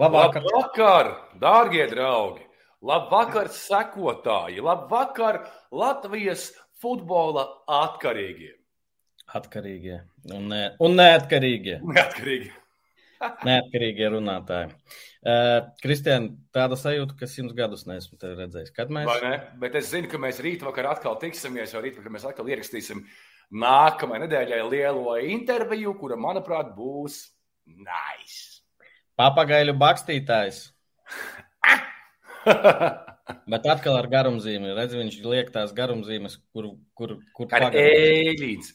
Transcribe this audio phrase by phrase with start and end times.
[0.00, 2.46] Labvakar, Labvakar dārgie draugi!
[2.82, 4.62] Labvakar, sekotāji!
[4.64, 6.50] Labvakar, Latvijas
[6.82, 8.56] futbola atkarīgie!
[9.38, 10.00] atkarīgie
[10.32, 11.78] un, ne, un neatkarīgie.
[11.86, 12.50] Neatkarīgi.
[13.48, 14.72] Neatkarīgie runātāji.
[15.22, 18.72] Uh, Kristiāna, tāda sajūta, ka simts gadus neesmu tevi redzējis.
[18.74, 19.34] Kad mēs Vai ne?
[19.62, 23.04] Bet es zinu, ka mēs rīt vakar atkal tiksimies, jo rīt vakar mēs atkal ierakstīsim
[23.62, 27.22] nākamajai nedēļai lielo interviju, kura, manuprāt, būs
[27.70, 28.51] nice.
[29.20, 30.60] Papagaļu bakstītājs,
[33.52, 34.74] bet atkal ar garumzīmi.
[34.76, 38.72] Redz, viņš liek tās garumzīmes, kur, kur, kur ēļīns,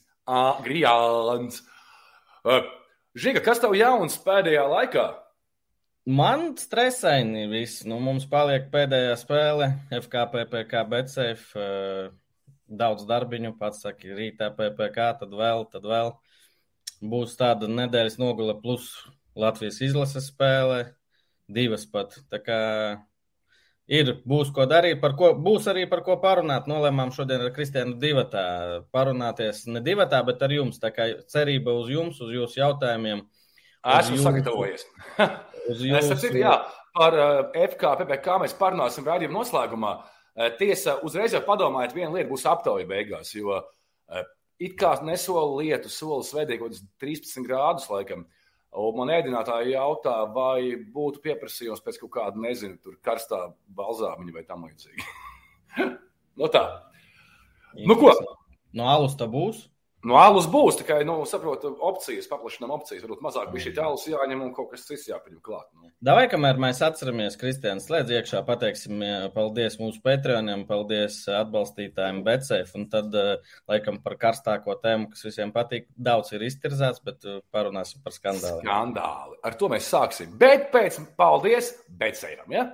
[0.66, 1.64] grijāns.
[3.18, 5.08] Žiga, kas tev jauns pēdējā laikā?
[6.08, 7.82] Man stresaini viss.
[7.84, 11.50] Nu, mums paliek pēdējā spēle, FKPPK, BCF.
[11.58, 12.16] Uh,
[12.68, 16.14] daudz darbiņu, pats saka, rītā PPK, tad vēl, tad vēl.
[16.98, 18.90] Būs tāda nedēļas nogule plus
[19.38, 20.80] Latvijas izlases spēle,
[21.48, 22.16] divas pat.
[22.32, 22.60] Tā kā
[23.88, 26.68] ir, būs ko darīt, par ko, būs arī par ko parunāt.
[26.70, 28.46] Nolēmām šodien ar Kristiānu divatā
[28.96, 30.82] parunāties, ne divatā, bet ar jums.
[30.84, 33.24] Tā kā cerība uz jums, uz jūsu jautājumiem.
[33.24, 34.88] uz Esmu jūsu- sagatavojies.
[35.68, 36.52] Uz Es jūsu, saprotu, jā,
[36.96, 39.90] par uh, FK, PPC mēs parunāsim rādījuma noslēgumā.
[40.00, 44.22] Uh, tiesa, uzreiz jau padomājiet, viena lieta būs aptauja beigās, jo uh,
[44.64, 48.24] it kā nesola lietu, sola svētdien kaut kāds 13 grādus laikam.
[48.78, 54.44] Un man ēdinātāji jautā, vai būtu pieprasījums pēc kaut kāda, nezinu, tur karstā balzāmiņa vai
[54.46, 55.06] tam līdzīgi.
[56.42, 56.66] no tā.
[57.78, 58.12] Nu ko?
[58.76, 59.66] No alus tā būs?
[60.06, 63.02] No alus būs tikai, nu, saprotu, opcijas, paplašinām opcijas.
[63.02, 65.66] Varbūt mazāk bija šī alus jāņem un kaut kas cits jāpaņem klāt.
[65.74, 65.90] Nu.
[66.06, 72.78] Davai, kamēr mēs atceramies, Kristiāns, slēdz iekšā, pateiksim eh, paldies mūsu patroniem, paldies atbalstītājiem BCF,
[72.78, 77.42] un tad, eh, laikam, par karstāko tēmu, kas visiem patīk, daudz ir iztirzēts, bet eh,
[77.50, 78.64] parunāsim par skandāliem.
[78.70, 79.42] Skandāli.
[79.50, 80.38] Ar to mēs sāksim.
[80.38, 82.70] Bet pēc paldies, bet sejam, ja?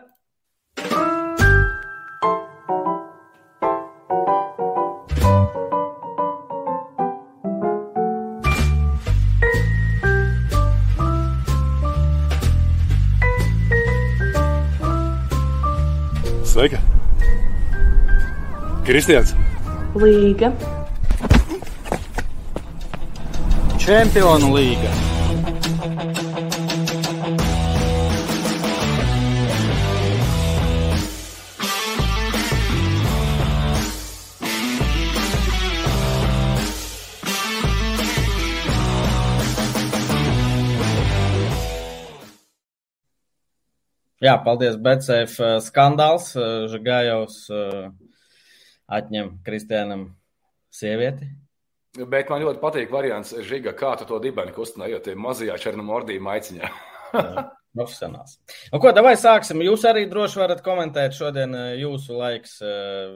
[16.53, 16.77] Sveika!
[18.85, 19.31] Kristians!
[19.97, 20.51] Līga,
[23.81, 25.12] Čempionu līga!
[44.23, 44.77] Jā, paldies.
[44.79, 46.29] BCF eh, skandāls.
[46.39, 47.87] eh, Žagājovs eh,
[48.99, 50.05] atņem Kristiānam
[50.73, 51.27] sievieti.
[52.09, 56.15] Bet man ļoti patīk variants, Žiga, kā tu to dibeni kustināji, jo tie mazajā černamordī
[56.23, 56.69] maiciņā.
[57.73, 58.37] Profesionāls.
[58.71, 59.61] Nu, ko, davai sāksim.
[59.65, 62.55] Jūs arī droši varat komentēt šodien jūsu laiks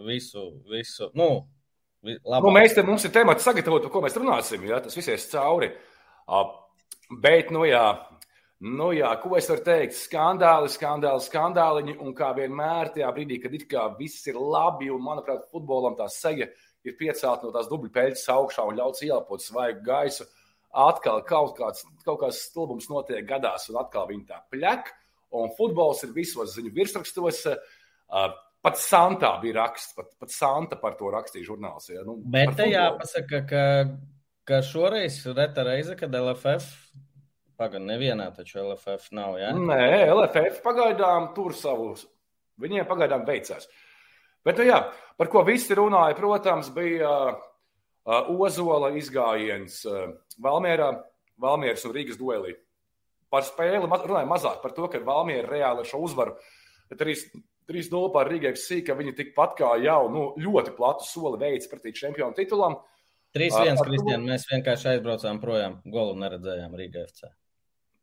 [0.05, 1.09] visu, visu.
[1.17, 1.47] Nu,
[2.05, 2.53] vi- Nu, labāk.
[2.57, 4.65] mēs te mums ir temats sagatavot, par ko mēs runāsim.
[4.69, 4.79] Ja?
[4.81, 5.71] Tas viss ies cauri.
[7.21, 7.83] Bet, nu jā,
[8.65, 9.97] nu jā, ko es varu teikt?
[9.97, 11.97] Skandāli, skandāli, skandāliņi.
[12.03, 16.09] Un kā vienmēr, tajā brīdī, kad it kā viss ir labi, un manuprāt, futbolam tā
[16.13, 16.49] seja
[16.87, 20.27] ir piecelta no tās dubļu peļķes augšā un ļauts ielpot svaigu gaisu,
[20.87, 24.91] atkal kaut kāds, kaut kāds stulbums notiek gadās, un atkal viņi tā pļak.
[25.37, 27.41] Un futbols ir visos ziņu virsrakstos.
[28.07, 28.29] Uh,
[28.63, 31.91] Pat Santā bija raksts, pat, pat Santa par to rakstīja žurnāls.
[31.91, 32.01] Ja?
[32.07, 33.65] Nu, Bet te jāpasaka, ka,
[34.47, 36.65] ka šoreiz reta reize, kad LFF,
[37.57, 39.37] pagaidi, nevienā taču LFF nav?
[39.41, 39.51] Ja?
[39.57, 42.05] Nē, LFF pagaidām tur savus.
[42.61, 43.67] Viņiem pagaidām veicās.
[44.45, 44.79] Bet, nu jā,
[45.19, 50.07] par ko visi runāja, protams, bija uh, Ozola izgājiens uh,
[50.43, 50.93] Valmierā,
[51.41, 52.55] Valmieras un Rīgas duelī.
[53.29, 56.37] Par spēli runāja mazāk par to, ka Valmiera reāli ar šo uzvaru,
[56.87, 57.17] bet arī
[57.67, 61.91] 3-0 pār Rīgai FC, ka viņi tikpat kā jau nu, ļoti platu soli veids pretī
[61.95, 62.77] čempionu titulam.
[63.35, 67.27] 3-1, Ar- ar Kristian, mēs vienkārši aizbraucām projām, golu neredzējām Rīgā FC.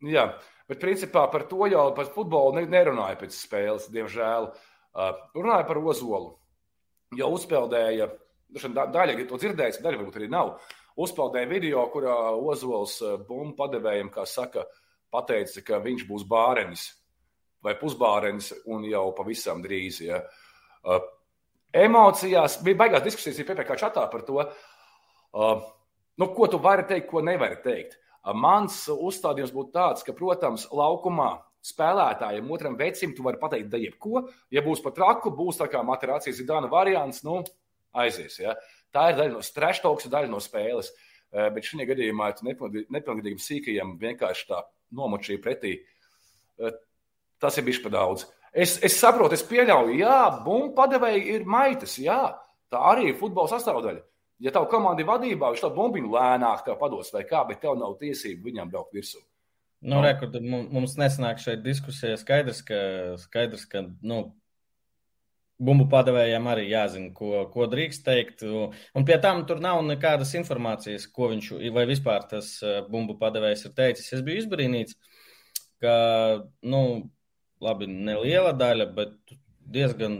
[0.04, 0.24] Jā,
[0.68, 4.50] bet principā par to jau par futbolu ne- nerunāja pēc spēles, diemžēl.
[4.94, 6.34] Uh, runāja par Ozolu.
[7.16, 8.10] Jau uzpeldēja,
[8.74, 10.58] da- daļa to dzirdējis, daļa varbūt arī nav.
[10.96, 14.66] Uzpeldēja video, kurā Ozols uh, bumbu padevējiem, kā saka,
[15.10, 16.92] pateica, ka viņš būs bārenis
[17.64, 20.02] vai pusbārenis un jau pavisam drīz.
[20.04, 20.20] Ja.
[20.84, 21.00] Uh,
[21.72, 25.62] emocijās bija baigās diskusijas PPC čatā par to, uh,
[26.20, 27.96] nu, ko tu vari teikt, ko nevari teikt.
[28.32, 31.34] Mans uzstādījums būtu tāds, ka, protams, laukumā
[31.64, 34.26] spēlētājiem, otram vecim, tu vari pateikt, da jebko.
[34.52, 37.42] Ja būs pat traku, būs tā kā materācijas Zidana variants, nu,
[37.96, 38.38] aizies.
[38.40, 38.54] Ja?
[38.94, 40.92] Tā ir daļa no streštoks, daļa no spēles.
[41.34, 44.62] Eh, Bet šajā gadījumā nepilngadīgiem sīkajiem vienkārši tā
[44.94, 45.74] nomočīja pretī.
[46.60, 46.80] Eh,
[47.40, 48.26] tas ir bijis par daudz.
[48.54, 52.20] Es, es saprotu, es pieļauju, jā, bumbu padevēji ir maitas, jā,
[52.70, 54.04] tā arī ir futbola sastāvdaļa.
[54.42, 58.50] Ja tavu komandu vadībā, viņš to bumbiņu lēnāk pados vai kā, bet tev nav tiesību
[58.50, 59.22] viņam braukt virsū.
[59.84, 62.78] Nu, re, kur, mums nesanāk šeit diskusija skaidrs, ka,
[63.20, 64.22] skaidrs, ka nu,
[65.60, 68.44] bumbu padevējiem arī jāzina, ko, ko drīkst teikt.
[68.44, 73.68] Un pie tam tur nav nekādas informācijas, ko viņš vai vispār tas eh, bumbu padevējs
[73.68, 74.12] ir teicis.
[74.16, 74.96] Es biju izbrīnīts,
[75.84, 75.94] ka,
[76.64, 76.82] nu,
[77.64, 79.36] labi, neliela daļa, bet
[79.74, 80.18] diezgan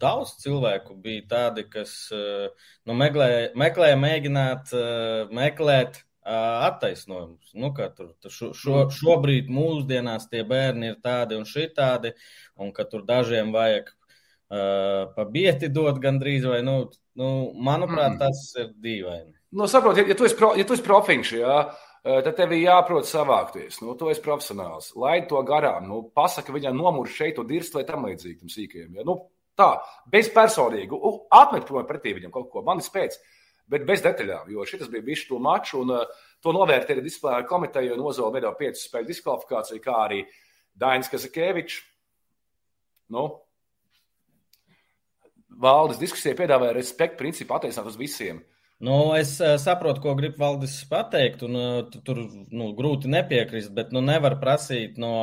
[0.00, 7.50] daudz cilvēku bija tādi, kas eh, nu, meklēja, meklēja mēģināt eh, meklēt attaisnojumus.
[7.52, 8.92] Nu, tur, šo, šo, mm.
[8.96, 12.14] šobrīd mūsdienās tie bērni ir tādi un šitādi,
[12.56, 16.78] un ka tur dažiem vajag uh, pabieti dot gandrīz, vai, nu,
[17.20, 17.28] nu
[17.60, 18.22] manuprāt, mm.
[18.22, 19.34] tas ir dīvaini.
[19.54, 21.58] Nu, saprot, ja, ja tu esi, pro, ja tu esi profinš, jā,
[22.04, 23.78] tad tev ir jāprot savākties.
[23.84, 24.90] Nu, tu esi profesionāls.
[24.98, 25.86] Laid to garām.
[25.88, 28.98] Nu, pasaka viņam nomur šeit, to dirst vai tam līdzīgi tam sīkajiem.
[28.98, 29.06] Ja?
[29.08, 29.20] Nu,
[29.58, 29.70] tā,
[30.12, 31.00] bezpersonīgi.
[31.34, 32.62] Atmet prom pretī viņam kaut ko.
[32.66, 33.18] Man ir spēc.
[33.18, 33.34] Uh,
[33.70, 37.94] bet bez detaļām, jo šis bija bijis to maču, un uh, to novērtēja disciplināra komiteja,
[37.96, 40.20] un Ozola veido piecu spēļu diskvalifikāciju, kā arī
[40.80, 41.80] Dainis Kazakēvičs.
[43.14, 43.28] Nu,
[45.64, 48.42] Valdes diskusija piedāvāja respektu principu attiecināt uz visiem.
[48.84, 53.94] Nu, es uh, saprotu, ko grib Valdis pateikt, un uh, tur nu, grūti nepiekrist, bet
[53.94, 55.14] nu, nevar prasīt no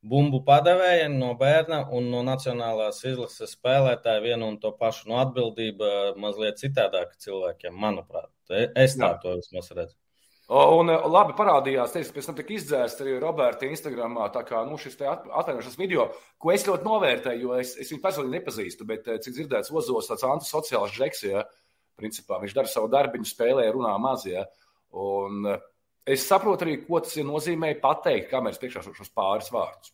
[0.00, 6.14] bumbu padevējiem no bērna un no nacionālās izlases spēlētāja vienu un to pašu no atbildība
[6.20, 8.30] mazliet citādāk cilvēkiem, manuprāt.
[8.50, 9.18] E, es tā Jā.
[9.22, 9.96] to vismaz redzu.
[10.50, 14.96] Un labi parādījās, teiks, pēc tam tika izdzēsts arī Roberta Instagramā, tā kā nu, šis
[15.06, 16.08] atvainošanas video,
[16.42, 20.26] ko es ļoti novērtēju, jo es, es viņu personīgi nepazīstu, bet cik dzirdēts Ozos tāds
[20.26, 21.44] antisociāls žeks, ja,
[22.00, 24.42] principā viņš dara savu darbiņu, spēlē, runā maz, ja,
[24.90, 25.46] un
[26.10, 29.92] Es saprotu arī, ko tas nozīmē pateikt kameras priekšā šos pāris vārdus.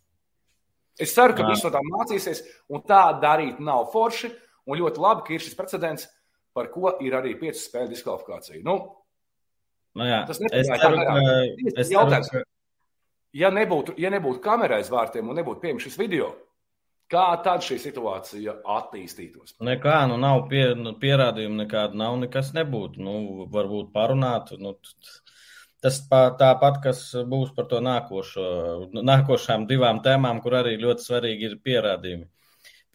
[0.96, 2.42] Es ceru, ka viņš no tā mācīsies,
[2.72, 4.32] un tā darīt nav forši.
[4.66, 6.08] Un ļoti labi, ka ir šis precedents,
[6.56, 8.62] par ko ir arī piecu spēļu diskvalifikācija.
[8.66, 8.78] Nu,
[9.94, 12.32] nu jā, tas ir jautājums.
[12.32, 12.42] Ka...
[13.36, 16.32] Ja nebūtu, ja nebūtu kamerā aiz vārtiem un nebūtu pieejams šis video,
[17.12, 19.58] kā tad šī situācija attīstītos?
[19.68, 23.04] Nekā, nu nav pie, nu, pierādījumu, nekāda nav, nekas nebūtu.
[23.04, 23.16] Nu,
[23.52, 24.56] varbūt parunāt.
[24.58, 25.25] Nu, t
[25.84, 28.46] Tas tāpat, kas būs par to nākošo,
[28.96, 32.26] nākošām divām tēmām, kur arī ļoti svarīgi ir pierādījumi.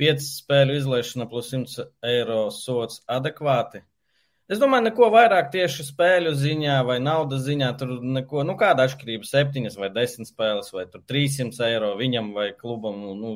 [0.01, 3.83] Pieci spēļu izlaišana plus 100 eiro sots adekvāti.
[4.51, 7.69] Es domāju, neko vairāk tieši spēļu ziņā vai naudas ziņā.
[7.79, 12.97] Tur neko, nu kāda atšķirība, septiņas vai desmit spēles, vai 300 eiro viņam vai klubam.
[12.99, 13.35] Nu, nu,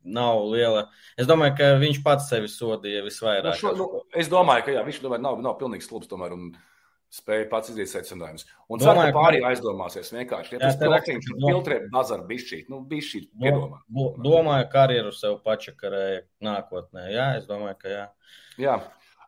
[0.00, 0.86] nav liela.
[1.20, 3.52] Es domāju, ka viņš pats sevi sodīja visvairāk.
[3.52, 6.08] Nu, šo, nu, es domāju, ka jā, viņš tomēr nav, nav pilnīgs klubs.
[6.08, 6.54] Tomēr, un
[7.14, 8.46] spēja pats izdarīt secinājumus.
[8.70, 10.54] Un ceru, ka pārējie aizdomāsies vienkārši.
[10.56, 13.82] Ja tas profiņš ir filtrē bazar bišķīt, nu bišķīt piedomā.
[14.22, 17.10] Domāju, karjeru sev pačakarēja nākotnē.
[17.14, 18.06] Jā, es domāju, ka jā.
[18.62, 18.78] Jā.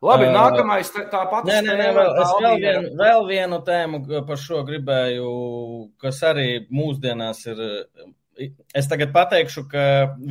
[0.02, 1.46] Labi, uh, nākamais tāpat.
[1.46, 5.28] Nē, nē, nē, vēl, es vēl, vien, vēl vienu tēmu par šo gribēju,
[6.02, 7.62] kas arī mūsdienās ir
[8.72, 9.66] Es tagad pateikšu,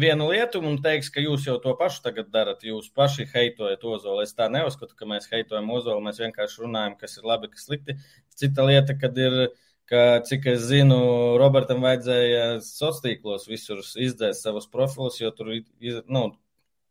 [0.01, 2.63] vienu lietu un teiks, ka jūs jau to pašu tagad darat.
[2.65, 4.23] Jūs paši heitojat ozolu.
[4.25, 6.01] Es tā neuzskatu, ka mēs heitojam ozolu.
[6.07, 7.97] Mēs vienkārši runājam, kas ir labi, kas slikti.
[8.41, 9.37] Cita lieta, kad ir,
[9.89, 11.01] ka, cik es zinu,
[11.41, 15.53] Robertam vajadzēja sociālos tīklos visur izdzēst savus profilus, jo tur
[16.09, 16.23] nu,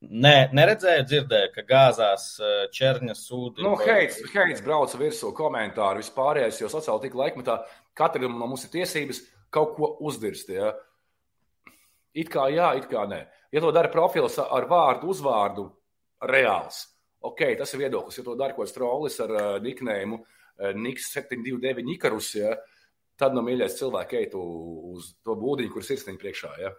[0.01, 3.67] ne, neredzēju, dzirdēju, ka gāzās eh, ķerņas sūdi.
[3.67, 7.59] Nu, heits, heits brauca virsū komentāru vispārējais, jo sociāla tīkla laikmetā
[7.99, 10.55] katram no mums ir tiesības kaut ko uzdirst.
[10.55, 10.73] Ja?
[12.19, 13.21] It kā jā, it kā nē.
[13.55, 15.67] Ja to dara profils ar vārdu, uzvārdu,
[16.27, 16.83] reāls,
[17.27, 18.19] ok, tas ir viedoklis.
[18.19, 22.57] Ja to dara kaut kāds trollis ar uh, niknējumu uh, Niks 729 Ikarus, ja,
[23.21, 26.51] tad no nu, mīļais cilvēks ej uz to būdiņu, kur sirsniņa priekšā.
[26.63, 26.75] Ja.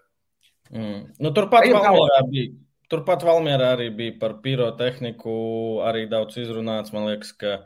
[0.71, 0.99] Mm.
[1.19, 2.51] Nu, turpat Valmierā bija.
[2.91, 5.33] Turpat Valmjerā arī bija par pirotehniku,
[5.87, 6.91] arī daudz izrunāts.
[6.91, 7.61] Man liekas, ka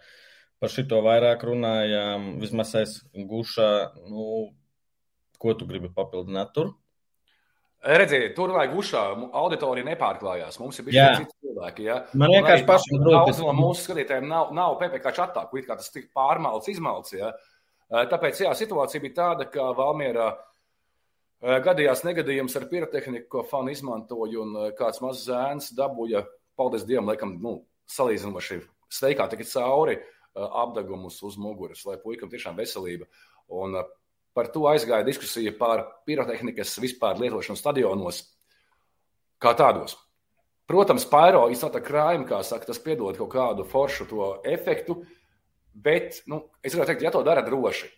[0.62, 2.36] par šito vairāk runājām.
[2.44, 3.70] Vismaz es gušā,
[4.12, 4.28] nu,
[5.42, 6.76] ko tu gribi papildināt tur?
[7.86, 9.02] Redziet, tur vajag ušā,
[9.38, 10.58] auditorija nepārklājās.
[10.58, 11.84] Mums ir bijuši citi cilvēki.
[11.86, 12.00] Ja?
[12.18, 13.36] Man vienkārši pašam grūti.
[13.44, 17.14] No mūsu skatītājiem nav, nav PPC čatā, kur kā tas tik pārmalts, izmalts.
[17.14, 17.30] Ja?
[18.10, 20.32] Tāpēc, jā, situācija bija tāda, ka Valmierā
[21.66, 26.24] gadījās negadījums ar pirotehniku, ko fani izmantoja, un kāds mazs zēns dabūja,
[26.58, 27.60] paldies Dievam, laikam, nu,
[27.94, 30.00] salīdzinoši steigā tikai cauri
[30.36, 33.06] apdegumus uz muguras, lai puikam tiešām veselība.
[33.54, 33.78] Un
[34.36, 38.22] Par to aizgāja diskusija par pirotehnikas vispār lietošanu stadionos
[39.42, 39.96] kā tādos.
[40.68, 44.98] Protams, pairo izsaka krājumi, kā saka, tas piedod kaut kādu foršu to efektu,
[45.72, 47.92] bet, nu, es gribētu teikt, ja to dara droši,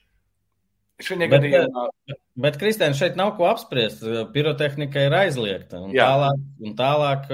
[0.97, 1.83] Šajā gadījumā.
[2.09, 4.01] Bet, bet Kristēn, šeit nav ko apspriest.
[4.33, 5.77] Pirotehnika ir aizliegta.
[5.85, 6.07] Un Jā.
[6.09, 7.27] tālāk, un tālāk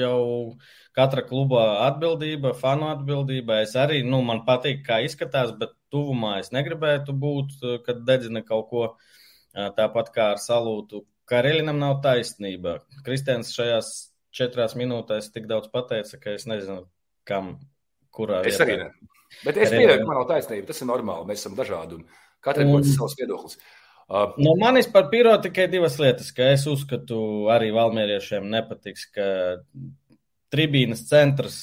[0.00, 0.22] jau
[0.98, 3.60] katra kluba atbildība, fanu atbildība.
[3.62, 7.56] Es arī, nu, man patīk, kā izskatās, bet tuvumā es negribētu būt,
[7.86, 8.84] kad dedzina kaut ko
[9.52, 11.04] tāpat kā ar salūtu.
[11.30, 12.80] Kareļinam nav taisnība.
[13.06, 13.90] Kristēns šajās
[14.34, 16.84] četrās minūtēs tik daudz pateica, ka es nezinu,
[17.28, 17.56] kam,
[18.14, 18.42] kurā.
[18.46, 18.66] Es vietā.
[18.66, 19.10] arī ne.
[19.44, 20.66] Bet es pieņemu, ka man nav taisnība.
[20.70, 21.28] Tas ir normāli.
[21.30, 22.00] Mēs esam dažādi.
[22.00, 22.08] Un
[22.44, 23.58] Katram ir savs viedoklis.
[24.10, 27.20] Uh, no manis par piro tikai divas lietas, ka es uzskatu,
[27.54, 29.26] arī valmieriešiem nepatiks, ka
[30.50, 31.58] tribīnas centrs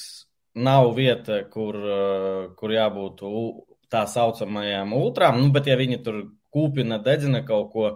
[0.56, 3.26] nav vieta, kur, uh, kur jābūt
[3.94, 7.92] tā saucamajām ultrām, nu, bet ja viņi tur kūpina, dedzina kaut ko,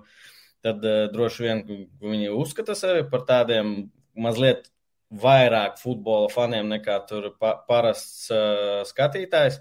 [0.66, 1.64] tad uh, droši vien
[2.04, 4.70] viņi uzskata sevi par tādiem mazliet
[5.12, 9.60] vairāk futbola faniem nekā tur pa, parasts uh, skatītājs.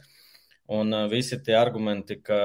[0.71, 2.37] Un uh, visi tie argumenti, ka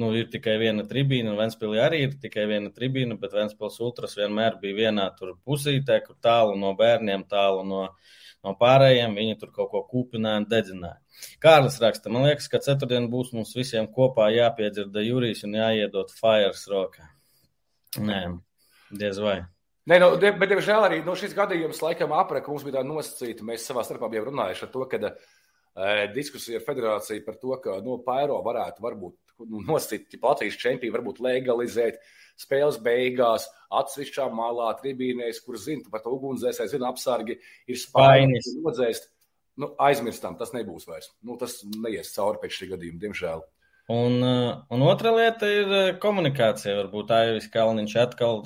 [0.00, 4.16] nu, ir tikai viena tribīna, un Vēnspīlī arī ir tikai viena tribīna, bet Vēnspils ultras
[4.16, 7.82] vienmēr bija vienā pusītē, kur tālu no bērniem, tālu no,
[8.40, 9.18] no pārējiem.
[9.20, 10.96] Viņi tur kaut ko kūpināja un dedzināja.
[11.42, 16.64] Kārlis raksta, man liekas, ka ceturtdien būs mums visiem kopā jāpiedzirda Jurijs un jāiedod Fires
[16.70, 17.08] rokā.
[18.02, 18.22] Nē,
[18.92, 19.40] diez vai.
[19.86, 23.46] Nē, nu, bet, diemžēl, arī no nu, šis gadījums laikam apreka mums bija tā nosacīta.
[23.46, 27.76] Mēs savā starpā bijām runājuši par to, ka uh, diskusija ar federāciju par to, ka
[27.78, 32.00] no nu, Pairo varētu varbūt nu, nosacīt Latvijas čempionu, varbūt legalizēt
[32.40, 33.46] spēles beigās,
[33.78, 37.38] atsevišķā malā, tribīnēs, kur zina par to ugunsdzēsēju, zina apsargi,
[37.70, 39.08] ir spainis, nodzēst.
[39.56, 41.12] Nu, aizmirstam, tas nebūs vairs.
[41.24, 43.44] Nu, tas neies cauri pēc šī gadījuma, diemžēl.
[43.92, 44.18] Un,
[44.74, 46.74] un otra lieta ir komunikācija.
[46.80, 48.42] Varbūt Aivis Kalniņš atkal.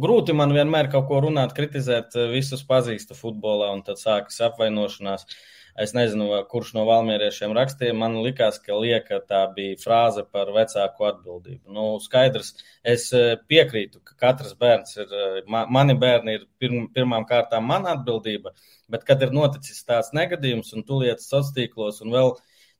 [0.00, 5.26] Grūti man vienmēr kaut ko runāt, kritizēt, visus pazīstu futbolā, un tad sākas apvainošanās.
[5.26, 7.94] Uh, Es nezinu, kurš no valmieriešiem rakstīja.
[7.98, 11.72] Man likās, ka lieka tā bija frāze par vecāku atbildību.
[11.74, 12.52] Nu, skaidrs,
[12.94, 17.96] es e, piekrītu, ka katrs bērns ir, e, mani bērni ir pirm, pirmām kārtām mana
[17.98, 18.54] atbildība,
[18.86, 22.32] bet kad ir noticis tāds negadījums un tu lietas sociālos tīklos un vēl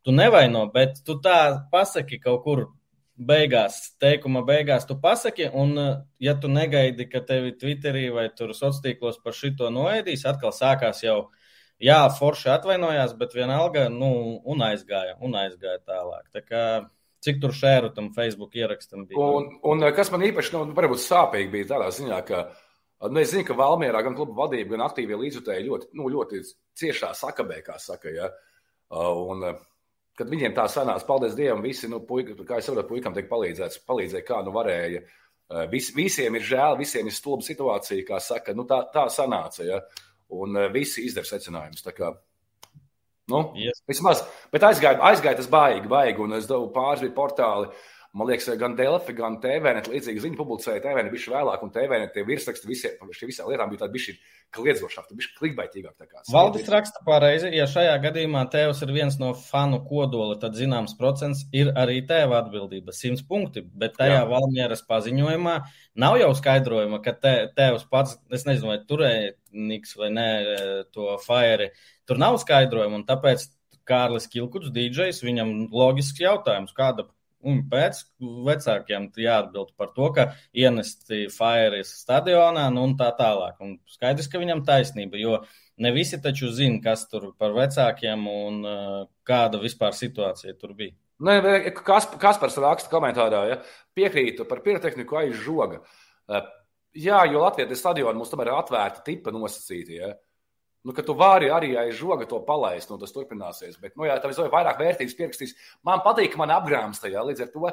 [0.06, 1.38] tu nevaino, bet tu tā
[1.74, 2.66] pasaki kaut kur
[3.18, 8.54] beigās, teikuma beigās, tu pasaki, un, e, ja tu negaidi, ka tevi Twitterī vai tur
[8.54, 11.24] sociālos tīklos par šito noēdīs, atkal sākās jau
[11.82, 16.28] jā, forši atvainojās, bet vienalga, nu, un aizgāja, un aizgāja tālāk.
[16.34, 16.64] Tā kā,
[17.24, 19.18] cik tur šēru tam Facebook ierakstam bija?
[19.18, 22.46] Un, un kas man īpaši, nu, varbūt sāpīgi bija tādā ziņā, ka,
[23.08, 26.42] nu, es zinu, ka Valmierā gan kluba vadība, gan aktīvie līdzutēji ļoti, nu, ļoti
[26.80, 28.30] ciešā sakabē, kā saka, ja.
[28.94, 29.46] Un,
[30.18, 33.82] kad viņiem tā sanās, paldies Dievam, visi, nu, puika, kā es saprotu, puikam tiek palīdzēts,
[33.88, 35.04] palīdzēja, kā nu varēja.
[35.70, 39.66] Vis, visiem ir žēl, visiem ir stulba situācija, kā saka, nu, tā, tā sanāca.
[39.66, 39.80] Ja?
[40.28, 41.84] Un eh, visi izdara secinājumus.
[43.30, 43.80] Nu, yes.
[43.88, 44.20] Vismaz,
[44.52, 47.70] bet aizgāja, aizgāja tas baigi, baigi, un es devu pāris portāli.
[48.14, 50.78] Man liekas, gan Delfi, gan TVNet līdzīgi ziņu publicēja.
[50.84, 54.12] TVNet bija vēlāk, un TVNet tie virsraksti visiem, šī visām lietām bija tādi bišķi
[54.54, 56.04] kliedzošāk, bišķi klikbaitīgāk.
[56.30, 61.42] Valdis raksta pareizi, ja šajā gadījumā tevs ir viens no fanu kodola, tad zināms procents
[61.50, 62.94] ir arī tēva atbildība.
[62.94, 64.28] Simts punkti, bet tajā Jā.
[64.30, 65.56] Valmieras paziņojumā
[66.06, 70.30] nav jau skaidrojuma, ka te, tevs pats, es nezinu, vai turēja Niks vai nē,
[70.94, 71.72] to Fire.
[72.06, 73.48] Tur nav skaidrojuma, un tāpēc
[73.86, 77.08] Kārlis Kilkuts, DJs, viņam loģisks jautājums, kāda
[77.46, 78.00] un pēc
[78.46, 83.60] vecākiem jāatbild par to, ka ienesti Fairis stadionā nu, un tā tālāk.
[83.64, 85.38] Un skaidrs, ka viņam taisnība, jo
[85.82, 90.96] ne visi taču zina, kas tur par vecākiem un uh, kāda vispār situācija tur bija.
[91.24, 91.38] Nē,
[91.78, 93.60] kas, Kaspars raksta komentārā, ja
[93.96, 95.80] piekrītu par pirotehniku aiz žoga.
[96.26, 96.42] Uh,
[96.94, 100.00] jā, jo Latvijas stadioni mums tomēr ir atvērti tipa nosacīti.
[100.00, 100.14] Ja?
[100.84, 103.78] Nu, ka tu vari arī aiz žoga to palaist, nu, tas turpināsies.
[103.80, 105.54] Bet, nu, jā, tam ir vairāk vērtības pierakstīs.
[105.86, 107.22] Man patīk, ka man apgrāms tajā.
[107.24, 107.70] Līdz ar to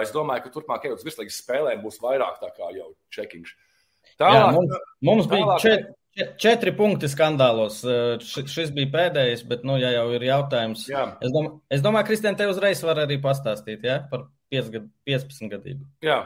[0.00, 3.54] es domāju, ka turpmāk ejot uz virslīgas spēlēm būs vairāk tā kā jau čekiņš.
[4.18, 4.74] Tālāk, jā, mums,
[5.06, 7.78] mums bija tālāk, četri, četri punkti skandālos.
[8.26, 11.04] Šis bija pēdējais, bet, nu, ja jau ir jautājums, jā.
[11.22, 15.86] es, domā, es domāju, Kristēn, te uzreiz var arī pastāstīt ja, par 15 gadību.
[16.02, 16.24] Jā,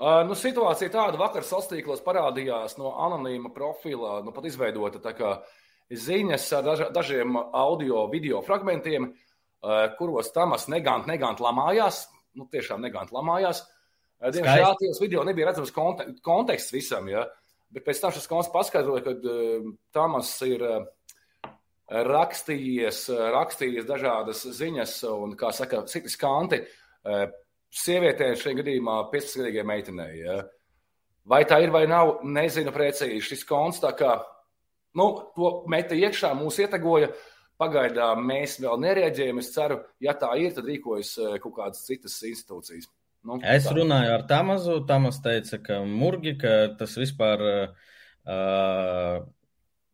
[0.00, 5.34] nu, situācija tāda, vakar sastīklos parādījās no anonīma profila, nu, pat izveidota tā kā
[5.90, 12.06] ziņas ar daž, dažiem audio, video fragmentiem, uh, kuros Tamas negant, negant lamājās,
[12.38, 13.64] nu, tiešām negant lamājās.
[14.20, 17.26] Uh, diemžēl tajos video nebija redzams konte, konteksts visam, ja?
[17.70, 20.80] bet pēc tam šis konteksts paskaidroja, ka uh, Tamas ir uh,
[21.90, 23.04] rakstījies,
[23.34, 27.26] rakstījis dažādas ziņas un, kā saka, sitis kanti, uh,
[27.70, 30.20] sievietē, šajā gadījumā 15-gadīgai meitenei.
[30.24, 30.38] Ja?
[31.30, 33.22] Vai tā ir vai nav, nezinu precīzi.
[33.22, 34.16] Šis konts tā kā
[34.98, 37.12] nu, to meta iekšā, mūs ietegoja.
[37.60, 39.42] Pagaidām mēs vēl nereaģējam.
[39.42, 41.12] Es ceru, ja tā ir, tad rīkojas
[41.42, 42.88] kaut kādas citas institūcijas.
[43.28, 43.74] Nu, es tā.
[43.76, 44.78] runāju ar Tamazu.
[44.88, 49.18] Tamas teica, ka Murgi, ka tas vispār uh,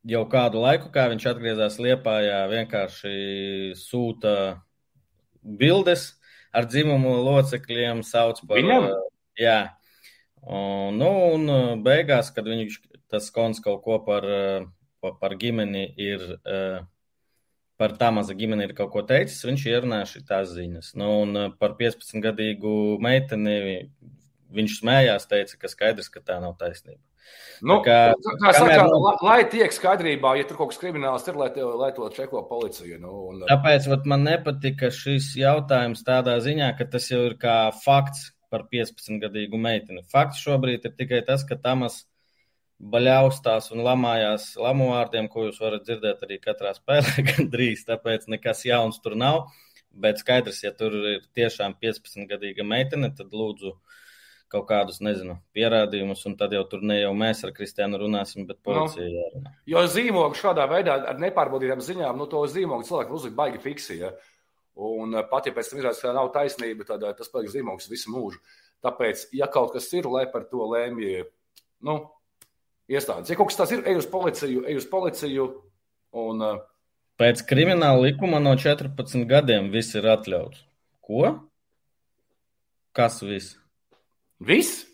[0.06, 3.16] jau kādu laiku, kā viņš atgriezās Liepājā, vienkārši
[3.80, 4.36] sūta
[5.42, 6.12] bildes
[6.56, 8.60] ar dzimumu locekļiem, sauc par.
[8.60, 8.88] Viņam?
[8.90, 9.06] Uh,
[9.40, 9.60] jā.
[10.46, 12.78] Un, nu, un beigās, kad viņš
[13.12, 14.26] tas kons kaut ko par,
[15.02, 16.22] par, par ģimeni ir.
[17.76, 20.94] Par tā maza ģimeni ir kaut ko teicis, viņš ierunāja šīs ziņas.
[20.96, 22.70] Nu, un eh, par 15-gadīgu
[23.04, 23.56] meiteni
[24.56, 27.02] viņš smējās, teica, ka skaidrs, ka tā nav taisnība.
[27.64, 28.94] Nu, tā kā, kā saka, kamēr...
[29.00, 32.42] lai, lai tiek skaidrībā, ja tur kaut kas krimināls ir, lai, te, lai to čeko
[32.50, 32.98] policija.
[33.00, 33.46] Nu, un...
[33.48, 39.58] Tāpēc man nepatika šis jautājums tādā ziņā, ka tas jau ir kā fakts par 15-gadīgu
[39.60, 40.04] meiteni.
[40.12, 42.02] Fakts šobrīd ir tikai tas, ka Tamas
[42.76, 47.86] baļaustās un lamājās lamu vārdiem, ko jūs varat dzirdēt arī katrā spēlē, gandrīz.
[47.88, 49.46] Tāpēc nekas jauns tur nav.
[49.96, 53.72] Bet skaidrs, ja tur ir tiešām 15-gadīga meitene, tad lūdzu
[54.52, 58.60] kaut kādus, nezinu, pierādījumus, un tad jau tur ne jau mēs ar Kristiānu runāsim, bet
[58.66, 59.14] policija no.
[59.18, 59.54] jārunā.
[59.72, 63.98] Jo zīmogu šādā veidā ar nepārbaudītām ziņām, nu to zīmogu cilvēku uzlikt baigi fiksi.
[64.04, 64.12] Ja?
[64.86, 68.42] Un pat ja pēc tam izrādās, ka nav taisnība, tad tas paliks zīmogs visu mūžu.
[68.86, 71.24] Tāpēc, ja kaut kas ir, lai par to lēmj,
[71.88, 71.98] nu,
[72.92, 73.32] iestādes.
[73.32, 75.50] Ja kaut kas tāds ir, ej uz policiju, ej uz policiju.
[76.16, 76.64] Un, uh,
[77.16, 80.60] Pēc krimināla likuma no 14 gadiem viss ir atļauts.
[81.04, 81.22] Ko?
[82.96, 83.56] Kas viss?
[84.42, 84.84] Viss?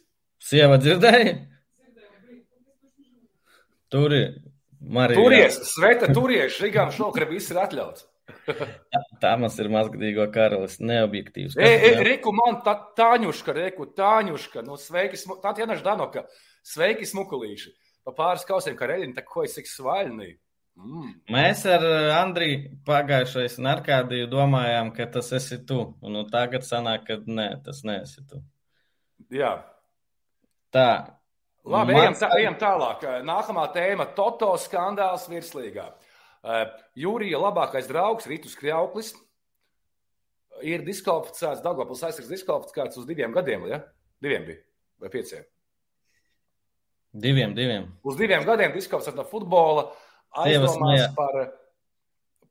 [0.43, 1.35] Sieva dzirdēja?
[3.93, 4.33] Tur ir.
[4.83, 5.21] Marija.
[5.21, 8.09] Turies, sveta, turies, Rīgām šokra viss ir atļauts.
[9.23, 11.55] tā mums ir mazgadīgo karalis, neobjektīvs.
[11.55, 16.25] E, e, reku man tā, tāņuška, reku tāņuška, nu sveiki, Tatjana Ždanoka,
[16.67, 17.71] sveiki smukulīši
[18.07, 20.33] pa pāris kausiem, kā reļiņi, tā ko es tik svaļnī.
[20.83, 21.11] Mm.
[21.35, 25.83] Mēs ar eh, Andriju pagājušais un Arkādiju domājām, ka tas esi tu.
[26.01, 28.41] Un nu, tagad sanāk, ka nē, tas neesi tu.
[29.33, 29.57] Jā.
[30.73, 30.89] Tā.
[31.63, 33.05] Labi, ejam, tā, ejam tālāk.
[33.25, 35.87] Nākamā tēma- Toto skandāls virslīgā.
[36.43, 36.65] Uh,
[36.99, 39.13] Jūrija labākais draugs, Rītus Kļauklis,
[40.67, 43.79] ir diskvalificēts, Dagopils aizsargs diskvalificēts uz diviem gadiem, ja?
[44.23, 44.63] Diviem bija,
[45.03, 45.45] vai pieciem?
[47.13, 47.87] Diviem, diviem.
[48.03, 49.87] Uz diviem gadiem diskvalificēts no futbola,
[50.43, 51.39] aizdomās par,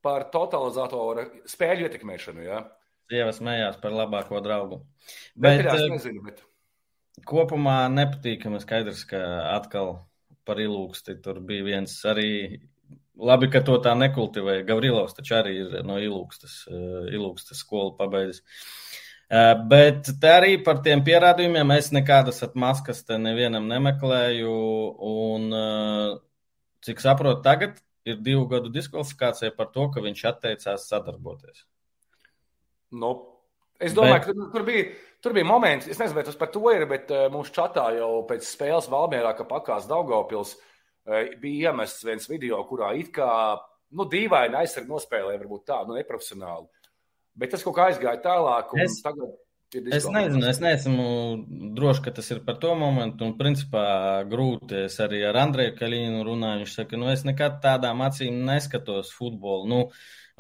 [0.05, 2.45] par totalizatoru spēļu ietekmēšanu.
[2.45, 2.63] Ja?
[3.11, 4.79] Sievas mējās par labāko draugu.
[5.35, 6.45] Bet, bet, nezinu, bet...
[7.27, 9.19] Kopumā nepatīkami skaidrs, ka
[9.55, 9.93] atkal
[10.47, 12.31] par ilūksti tur bija viens arī.
[13.21, 14.65] Labi, ka to tā nekultivēja.
[14.65, 16.63] Gavrilovs taču arī ir no ilūkstas,
[17.13, 18.41] ilūkstas skolu pabeidzis.
[19.31, 24.55] Eh, bet te arī par tiem pierādījumiem es nekādas atmaskas te nevienam nemeklēju.
[25.07, 26.17] Un, eh,
[26.83, 31.63] cik saprotu, tagad ir divu gadu diskvalifikācija par to, ka viņš atteicās sadarboties.
[32.91, 33.13] Nu,
[33.81, 34.27] es domāju, bet...
[34.27, 34.85] ka tur, tur, bija,
[35.23, 38.11] tur bija moments, es nezinu, vai tas par to ir, bet uh, mūsu čatā jau
[38.29, 43.29] pēc spēles Valmierā, ka pakās Daugavpils, uh, bija iemests viens video, kurā it kā,
[43.97, 46.69] nu, dīvaini aizsargi nospēlēja, varbūt tā, nu, neprofesionāli.
[47.41, 48.73] Bet tas kaut kā aizgāja tālāk.
[48.83, 48.99] Es,
[49.71, 51.05] es nezinu, es neesmu
[51.77, 53.23] drošs, ka tas ir par to momentu.
[53.27, 53.85] Un, principā,
[54.31, 54.85] grūti.
[54.87, 56.65] Es arī ar Andreju Kaļinu runāju.
[56.65, 59.69] Viņš saka, nu, es nekad tādām acīm neskatos futbolu.
[59.71, 59.79] Nu,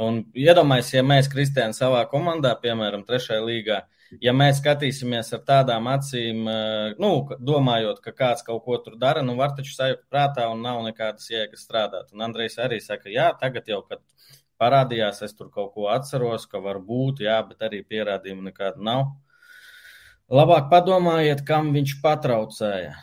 [0.01, 3.79] un iedomājieties, ja mēs, Kristiāna, savā komandā, piemēram, trešajā līgā,
[4.23, 9.23] ja mēs skatīsimies ar tādām acīm, eh, nu, domājot, ka kāds kaut ko tur dara,
[9.23, 12.11] nu, var taču sajūt prātā un nav nekādas jēgas strādāt.
[12.11, 14.03] Un Andrejs arī saka, jā, tagad jau, kad
[14.61, 19.05] parādījās, es tur kaut ko atceros, ka var būt, jā, bet arī pierādījumu nekādu nav.
[20.31, 22.95] Labāk padomājiet, kam viņš patraucēja.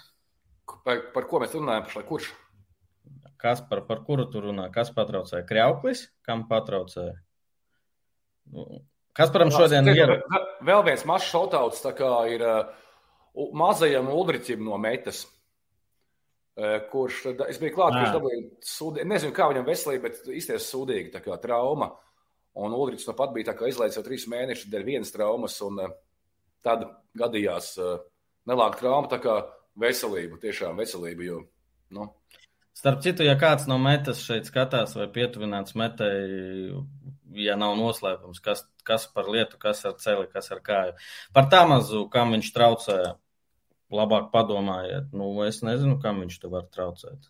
[0.85, 2.07] Par, par ko mēs runājam pašlaik?
[2.09, 2.29] Kurš?
[3.38, 4.71] Kas par, par kuru tur runā?
[4.73, 5.45] Kas patraucēja?
[5.49, 6.07] Kriauklis?
[6.27, 7.19] Kam patraucēja?
[8.55, 8.64] Nu,
[9.17, 10.14] kas param šodien ir?
[10.64, 12.73] Vēl viens mazs šautauts, tā kā ir uh,
[13.53, 15.27] mazajam Ulriķim no metas.
[16.59, 19.07] Eh, kurš es biju klāts, kurš dabūja sūdīgi.
[19.07, 20.25] Nezinu, kā viņam veselība, bet
[21.12, 21.93] tā kā trauma.
[22.59, 25.93] Un Ulrichs no pat bija izlaists jau trīs mēnešus dēļ vienas traumas, un eh,
[26.66, 26.87] tad
[27.18, 27.99] gadījās eh,
[28.49, 29.40] nelāga trauma, tā kā
[29.79, 31.27] veselība, tiešām veselība.
[31.27, 31.42] Jo,
[31.94, 32.11] nu.
[32.79, 36.77] Starp citu, ja kāds no metas šeit skatās vai pietuvināts metēji,
[37.42, 40.94] ja nav noslēpums, kas, kas par lietu, kas ar celi, kas ar kāju.
[41.35, 43.16] Par tā mazu, kam viņš traucēja
[43.94, 45.11] labāk padomājiet.
[45.16, 47.29] Nu, es nezinu, kam viņš te var traucēt.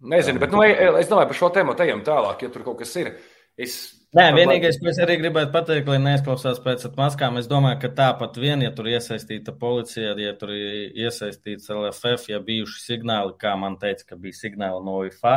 [0.00, 3.12] Nezinu, bet nu, es domāju par šo tēmu ejam tālāk, ja tur kaut kas ir.
[3.60, 7.90] Es Nē, vienīgais, ko es arī gribētu pateikt, lai neizklausās pēc maskām, es domāju, ka
[7.94, 13.78] tāpat vien, ja tur iesaistīta policija, ja tur iesaistīts LFF, ja bijuši signāli, kā man
[13.78, 15.36] teica, ka bija signāli no IFA,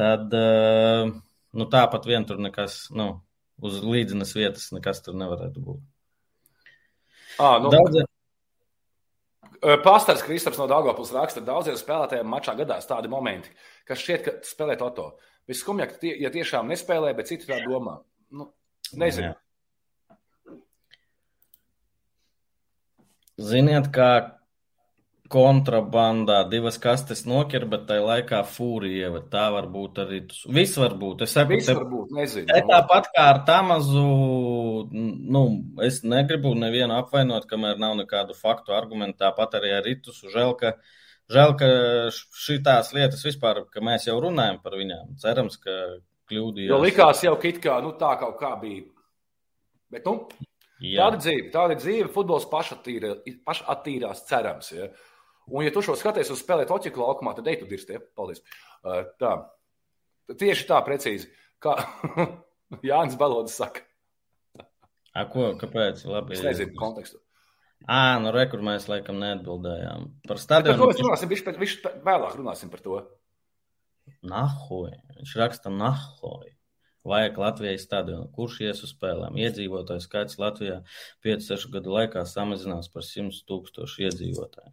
[0.00, 3.10] tad nu, tāpat vien tur nekas, nu,
[3.60, 5.84] uz līdzenas vietas nekas tur nevarētu būt.
[7.36, 8.06] À, nu, Daudz...
[9.84, 13.52] Pastars Kristaps no Dāngopils raksta, daudziem spēlētājiem mačā gadās tādi momenti,
[13.88, 14.80] kas šķiet, ka spēlē
[15.46, 15.52] toto.
[15.52, 18.00] Visskumjāk, ja tiešām nespēlē, bet citi tā domā.
[18.30, 18.50] Nu,
[18.92, 19.32] nezinu.
[19.32, 19.40] Jā.
[23.36, 24.36] Ziniet, kā
[25.28, 29.10] kontrabandā divas kastes nokir, bet tajā laikā fūrija.
[29.30, 30.20] Tā var būt arī.
[30.54, 31.26] Viss var būt.
[31.26, 32.14] Es saku, Viss te, var būt.
[32.16, 32.46] Nezinu.
[32.50, 34.06] Te tāpat kā ar Tamazu,
[34.92, 35.44] nu,
[35.86, 39.18] es negribu nevienu apvainot, kamēr nav nekādu faktu argumentu.
[39.24, 40.30] Tāpat arī ar Ritusu.
[40.32, 40.76] Žēl, ka,
[41.32, 41.70] žēl, ka
[42.46, 45.16] šitās lietas vispār, ka mēs jau runājam par viņām.
[45.22, 45.78] Cerams, ka
[46.30, 46.72] kļūdījās.
[46.72, 48.86] Jo likās jau, ka kā, nu, tā kaut kā bija.
[49.92, 50.26] Bet, nu,
[50.82, 51.06] Jā.
[51.06, 54.72] Tāda dzīve, tāda dzīve, futbols pašattīrās, cerams.
[54.76, 54.90] Ja?
[55.48, 57.96] Un, ja tu šo skaties uz spēlēt oķiku laukumā, tad ej tu dirsti.
[57.96, 58.02] Ja?
[58.18, 58.42] Paldies.
[58.84, 59.32] Uh, tā.
[60.28, 61.30] Tieši tā, precīzi.
[61.64, 61.78] Kā
[62.86, 63.86] Jānis Balodis saka.
[65.16, 66.04] A, ko, kāpēc?
[66.10, 67.22] Labi, es nezinu kontekstu.
[67.84, 70.08] Ā, nu re, kur mēs laikam neatbildējām.
[70.26, 70.78] Par stadionu.
[70.80, 71.30] Par ko mēs runāsim?
[71.30, 71.74] Viņš, viņš
[72.06, 73.00] vēlāk runāsim par to.
[74.26, 74.94] Nahoj.
[75.18, 76.54] Viņš raksta nahoj.
[77.06, 78.26] Vajag Latvijai stadionu.
[78.34, 79.36] Kurš ies uz spēlēm?
[79.38, 80.80] Iedzīvotāju skaits Latvijā
[81.22, 84.72] 5-6 gadu laikā samazinās par 100 tūkstošu iedzīvotāju.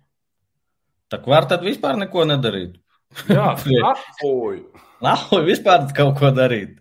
[1.13, 2.80] Tā var tad vispār neko nedarīt.
[3.30, 3.52] Jā,
[3.86, 4.63] nahuj.
[5.06, 6.80] Nahuj, vispār kaut ko darīt.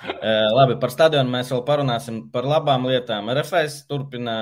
[0.00, 3.28] Uh, labi, par stadionu mēs vēl parunāsim par labām lietām.
[3.34, 4.36] RFS turpina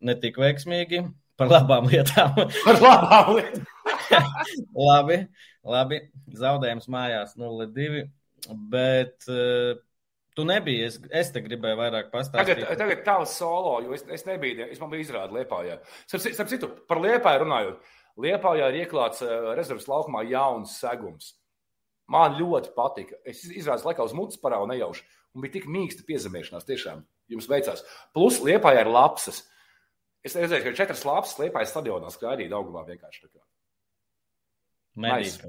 [0.00, 1.04] ne tik veiksmīgi.
[1.38, 2.34] Par labām lietām.
[2.66, 4.28] par labām lietām.
[4.90, 5.22] labi,
[5.66, 6.02] labi.
[6.38, 8.04] Zaudējums mājās 0-2.
[8.70, 9.74] Bet uh,
[10.34, 12.58] Tu nebiji, es, es te gribēju vairāk pastāstīt.
[12.58, 15.76] Tagad, tagad tavs solo, jo es, es nebiju, es man biju izrāda Liepājā.
[16.08, 17.92] Starp, starp citu, par Liepāju runājot.
[18.24, 21.36] Liepājā ir ieklāts uh, rezerves laukumā jauns segums.
[22.12, 23.16] Man ļoti patika.
[23.24, 25.06] Es izrādījos laikā uz mutes parādu nejauši.
[25.34, 26.66] Un bija tik mīksta piezemēšanās.
[26.68, 27.00] Tiešām
[27.32, 27.82] jums veicās.
[28.16, 29.42] Plus Liepājā ir lapsas.
[30.24, 33.28] Es redzēju, ka četras lapsas Liepājas stadionā skraidīja Daugumā vienkārši.
[35.00, 35.48] Nice.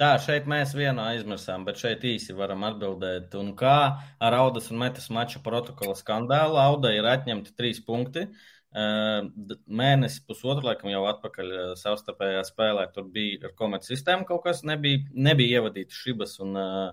[0.00, 3.34] Tā, šeit mēs vienu aizmirsām, bet šeit īsi varam atbildēt.
[3.36, 3.76] Un kā
[4.22, 8.28] ar Audas un Metas mača protokola skandālu Auda ir atņemti trīs punkti.
[8.30, 12.86] Uh, Mēnesi, pusotru laikam jau atpakaļ savstarpējā spēlē.
[12.94, 16.92] Tur bija ar komerci sistēmu kaut kas, nebija, nebija ievadīti Šibas un uh,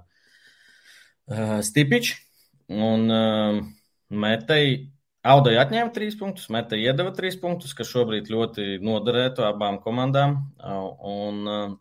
[1.64, 2.18] Stipičs.
[2.70, 3.62] Un uh,
[4.10, 4.90] Metei
[5.30, 10.38] Audai atņēma trīs punktus, Metei iedeva trīs punktus, kas šobrīd ļoti noderētu abām komandām.
[10.64, 11.74] Un, uh,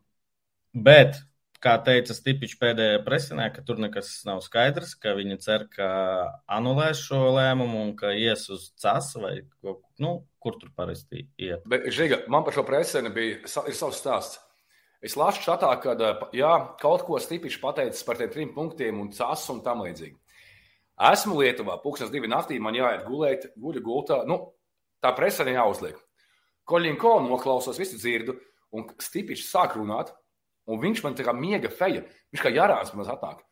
[0.74, 1.20] bet
[1.62, 5.88] kā teica Stipičs pēdējā presinē, ka tur nekas nav skaidrs, ka viņi cer, ka
[6.58, 9.34] anulēs šo lēmumu un ka ies uz CAS vai
[10.02, 11.64] nu, kur tur parasti iet.
[11.68, 14.38] Bet, Žiga, man par šo presini bija ir savs stāsts.
[15.02, 15.94] Es lasu šatā, ka
[16.34, 20.16] jā, kaut ko Stipičs pateicis par tiem trim punktiem un CAS un tam līdzīgi.
[21.08, 24.24] Esmu Lietuvā, pūkstens divi naktī, man jāiet gulēt, guļu gultā.
[24.26, 24.40] Nu,
[24.98, 25.94] tā presene jāuzliek.
[26.66, 28.34] Koļinko noklausos, visu dzirdu,
[28.74, 30.10] un Stipičs sāk runāt,
[30.68, 32.04] Un viņš man tā kā miega feja.
[32.32, 33.44] Viņš kā jārās man atnāk.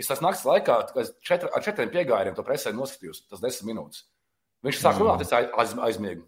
[0.00, 0.76] Es tas naktas laikā
[1.24, 4.06] četri, ar četriem piegājieniem to presē noskatījos, tas desmit minūtes.
[4.64, 6.24] Viņš sāk runāt, es aiz, aizmiegu.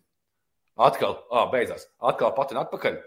[0.81, 1.87] Atkal, ah, beidzās.
[2.01, 2.99] Atkal patin atpakaļ.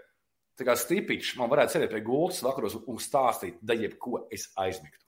[0.56, 5.05] Tā kā stipiņš man varētu sēdēt pie gultas vakaros un stāstīt, da jebko es aizmigtu.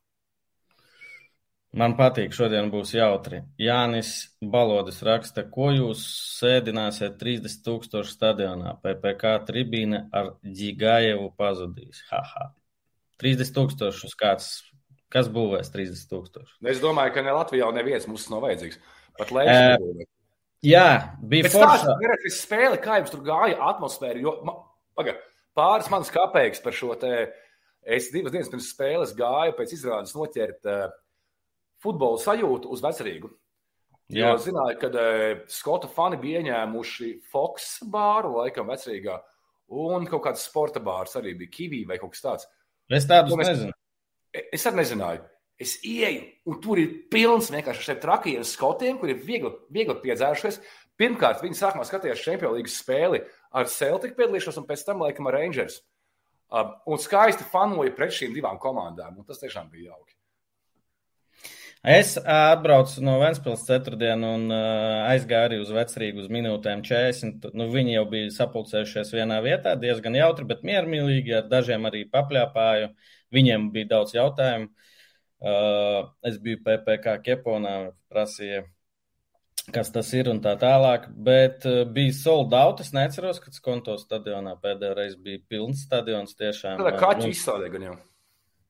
[1.77, 3.43] Man patīk, šodien būs jautri.
[3.61, 6.01] Jānis Balodis raksta, ko jūs
[6.39, 8.73] sēdināsiet 30 tūkstošu stadionā.
[8.81, 12.01] PPK tribīne ar Džigājevu pazudīs.
[12.09, 12.49] Haha.
[13.21, 14.47] 30 tūkstošus kāds,
[15.13, 16.55] kas būvēs 30 tūkstošus?
[16.73, 18.81] Es domāju, ka ne Latvijā neviens mums nav vajadzīgs.
[19.19, 20.07] Pat uh, būvē.
[20.65, 20.87] Jā,
[21.21, 21.99] bija forša.
[22.01, 24.57] Tas spēle, kā jums tur gāja atmosfēra, jo, ma,
[24.97, 25.19] paga,
[25.59, 27.13] pāris manas kapeikas par šo te,
[27.85, 30.89] es divas dienas pirms spēles gāju pēc izrādes noķert uh,
[31.83, 33.31] futbola sajūtu uz vecrīgu.
[34.09, 34.31] Jā.
[34.31, 39.19] Jo zināju, ka uh, Skota fani bija ieņēmuši Fox bāru, laikam, vecrīgā,
[39.77, 42.49] un kaut kāds sporta bārs arī bija Kivī vai kaut kas tāds.
[42.89, 43.51] Es tādus mēs...
[43.53, 43.77] nezinu.
[44.33, 45.27] Es arī nezināju.
[45.59, 50.61] Es ieju, un tur ir pilns vienkārši šiem trakiem skotiem, kuriem ir viegli, viegli piedzērušies.
[50.99, 53.21] Pirmkārt, viņi sākumā skatījās Champions League spēli
[53.59, 55.81] ar Celtic piedalīšanos, un pēc tam, laikam, ar Rangers.
[56.49, 60.15] Uh, un skaisti fanoja pret šīm divām komandām, un tas tiešām bija jauki.
[61.87, 67.53] Es atbraucu no Vēncpils ceturtdienu un aizgāju arī uz vecrīgu uz minūtēm 40.
[67.55, 71.37] Nu, viņi jau bija sapulcējušies vienā vietā, diezgan jautri, bet miermīlīgi.
[71.39, 72.91] Ar dažiem arī papļāpāju.
[73.31, 74.73] Viņiem bija daudz jautājumu.
[76.27, 77.77] Es biju PPC Keponā,
[78.11, 78.65] prasīju,
[79.71, 81.07] kas tas ir un tā tālāk.
[81.15, 81.63] Bet
[81.95, 82.83] bija sold out.
[82.83, 86.35] Es neceros, ka Skonto stadionā pēdējo reizi bija pilns stadions.
[86.35, 86.83] Tiešām.
[86.83, 87.99] Tā kā kaķi izstādē gan jau.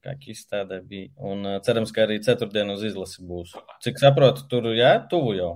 [0.05, 1.11] Kā izstādē bija.
[1.19, 3.55] Un cerams, ka arī ceturtdien uz izlasi būs.
[3.85, 5.55] Cik saprotu, tur jā, tuvu jau.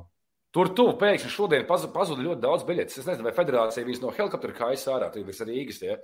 [0.53, 2.99] Tur tuvu pēkšņi šodien pazuda ļoti daudz biļetes.
[3.01, 5.97] Es nezinu, vai federācija viens no helikoptera kājas ārā, tur ir Rīgas, ja?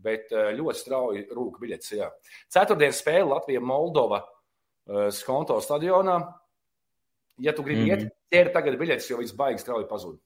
[0.00, 1.92] bet ļoti strauji rūka biļetes.
[1.98, 2.08] Jā.
[2.52, 4.22] Ceturtdien spēle Latvija-Moldova
[5.12, 6.16] Skonto stadionā.
[7.40, 8.06] Ja tu gribi mm -hmm.
[8.08, 10.16] iet, ķer tagad biļetes, jo viņas baigi strauji pazūd.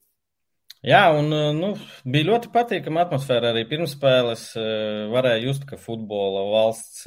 [0.84, 1.70] Jā, un nu,
[2.04, 4.50] bija ļoti patīkama atmosfēra arī pirmspēles.
[5.14, 7.06] Varēja just, ka futbola valsts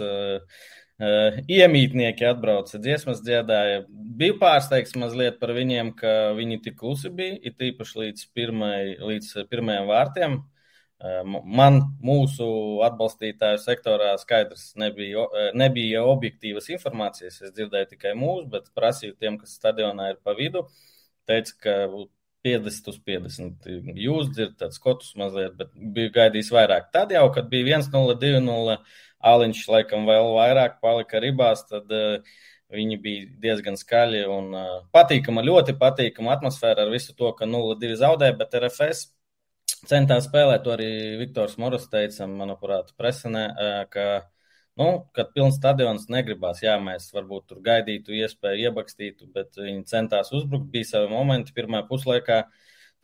[0.98, 3.84] Uh, iemītnieki atbrauca, dziesmas dziedāja.
[4.18, 9.44] Biju pārsteigts mazliet par viņiem, ka viņi tik klusi bija, it īpaši līdz, pirmai, līdz
[9.52, 10.40] pirmajiem vārtiem.
[11.46, 12.48] Man, mūsu
[12.88, 17.44] atbalstītāju sektorā, skaidrs nebija, nebija objektīvas informācijas.
[17.46, 20.66] Es dzirdēju tikai mūsu, bet prasīju tiem, kas stadionā ir pa vidu.
[21.30, 21.76] Teica, ka
[22.45, 23.67] 50 uz 50.
[23.97, 26.91] Jūs dzirdat skotus mazliet, bet biju gaidījis vairāk.
[26.93, 28.78] Tad jau, kad bija 1-0, 2-0
[29.28, 32.21] Aliņš laikam vēl vairāk palika ribās, tad uh,
[32.73, 37.97] viņi bija diezgan skaļi un uh, patīkama, ļoti patīkama atmosfēra ar visu to, ka 0-2
[37.97, 39.08] zaudēja, bet RFS
[39.89, 40.89] centās spēlēt, to arī
[41.23, 44.08] Viktors Moros teica, manuprāt, presenē, uh, ka,
[44.78, 44.88] nu,
[45.18, 50.70] kad pilns stadions negribās, jā, mēs varbūt tur gaidītu iespēju iebakstītu, bet viņi centās uzbrukt,
[50.74, 52.42] bija savi momenti pirmajā puslaikā,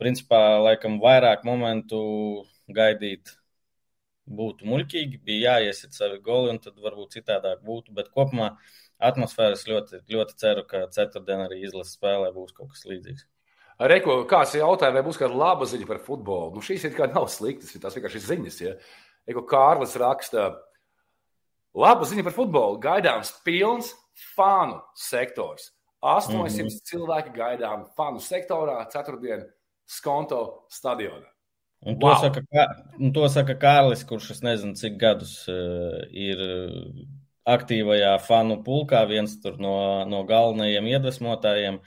[0.02, 2.02] principā, laikam, vairāk momentu
[2.74, 3.36] gaidīt
[4.24, 7.94] būtu muļķīgi, bija jāiesit savi goli, un tad varbūt citādāk būtu.
[7.96, 8.54] Bet kopumā
[9.04, 13.28] atmosfēras ļoti, ļoti ceru, ka ceturtdien arī izlases spēlē būs kaut kas līdzīgs.
[13.84, 16.54] Reiko, kāds jautāja, vai būs kāda laba ziņa par futbolu?
[16.56, 18.60] Nu, šīs ir kā nav sliktas, tās vienkārši ziņas.
[18.62, 18.76] Ja?
[19.28, 20.52] Eko Kārlis raksta,
[21.74, 22.80] laba ziņa par futbolu.
[22.84, 23.94] Gaidāms pilns
[24.36, 25.72] fanu sektors.
[26.04, 26.80] 800 mm -hmm.
[26.90, 29.46] cilvēki gaidām fanu sektorā ceturtdien
[29.88, 31.30] Skonto stadionā.
[31.86, 32.22] Un to, wow.
[32.22, 32.42] saka,
[33.00, 36.40] un to saka Kārlis, kurš es nezinu, cik gadus uh, ir
[37.44, 41.82] aktīvajā fanu pulkā, viens no, no galvenajiem iedvesmotājiem.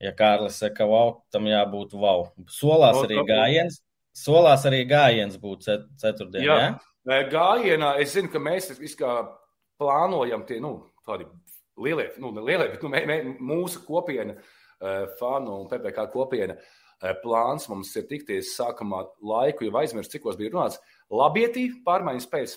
[0.00, 2.30] Ja Kārlis saka, wow, tam jābūt wow.
[2.48, 3.82] Solās arī gājiens.
[4.16, 5.68] Solās arī gājiens būt
[6.00, 6.44] ceturtdien.
[6.44, 6.70] Jā, ja?
[7.06, 8.70] Gājienā es zinu, ka mēs
[9.78, 11.26] plānojam tie, nu, tādi
[11.78, 14.36] lielie, nu, lielie, bet nu, mē, mē, mūsu kopiena,
[15.20, 16.56] fanu un PPK kopiena.
[17.22, 20.80] Plāns mums ir tikties sākumā laiku, jau aizmirst, cikos bija runāts,
[21.12, 22.54] labietī pārmaiņas pēc.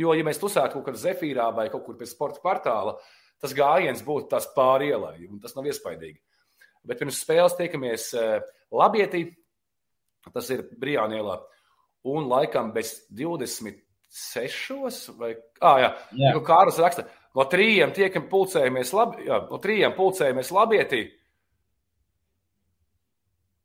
[0.00, 2.96] Jo, ja mēs tusētu kaut kur zefīrā vai kaut kur pie sporta kvartāla,
[3.42, 6.16] tas gājiens būtu tas pāri ielai, un tas nav iespaidīgi.
[6.88, 8.08] Bet pirms spēles tiekamies
[8.72, 9.26] labietī,
[10.32, 11.36] tas ir Brijānielā,
[12.08, 16.32] un laikam bez 26 vai, ah, jā, jā.
[16.46, 21.02] Kārlis raksta, no trījiem tiekam pulcējamies labi, jā, no trījiem pulcējamies labietī,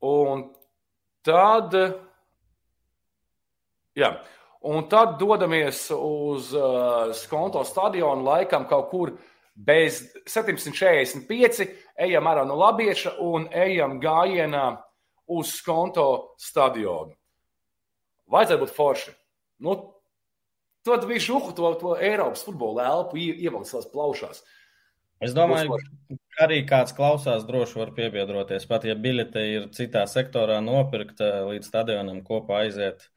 [0.01, 0.43] Un
[1.25, 1.73] tad,
[3.97, 4.11] jā,
[4.61, 9.13] un tad dodamies uz uh, Skonto stadionu laikam kaut kur
[9.55, 11.65] bez 745,
[11.97, 14.67] ejam ārā no Labieša un ejam gājienā
[15.33, 17.16] uz Skonto stadionu.
[18.31, 19.13] Vajadzētu būt forši.
[19.63, 19.75] Nu,
[20.87, 24.43] tad bija žuhu to, to Eiropas futbola elpu ievilkt savās plaušās.
[25.23, 25.79] Es domāju,
[26.35, 28.67] ka arī kāds klausās, droši var piebiedroties.
[28.69, 33.07] Pat ja biļete ir citā sektorā nopirkta, līdz stadionam kopā aiziet.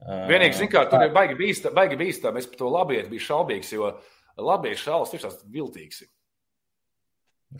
[0.00, 2.36] Vienīgi, zin, kā, tur ir baigi bīstami, baigi bīstam.
[2.40, 3.92] es par to labiet biju šaubīgs, jo
[4.36, 6.04] labiešu šaus tiešām viltīgs.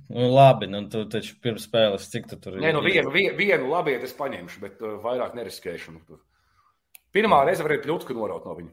[0.09, 2.65] Nu, labi, nu, tu taču pirms spēles, cik tu tur ir?
[2.65, 5.95] Nē, nu, vienu, vienu, vienu labiet es paņemšu, bet vairāk neriskēšu.
[5.97, 6.19] Nu,
[7.15, 8.73] Pirmā reize varēja pļutku noraut no viņa.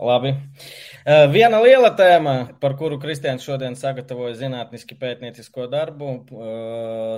[0.00, 0.30] Labi.
[1.32, 6.12] Viena liela tēma, par kuru Kristians šodien sagatavoja zinātniski pētniecisko darbu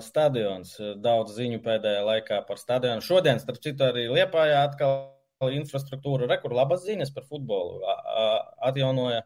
[0.03, 0.75] stadions.
[1.03, 3.05] Daudz ziņu pēdējā laikā par stadionu.
[3.05, 7.85] Šodien, starp citu, arī Liepājā atkal infrastruktūra, rekur labas ziņas par futbolu.
[8.63, 9.23] Atjaunoja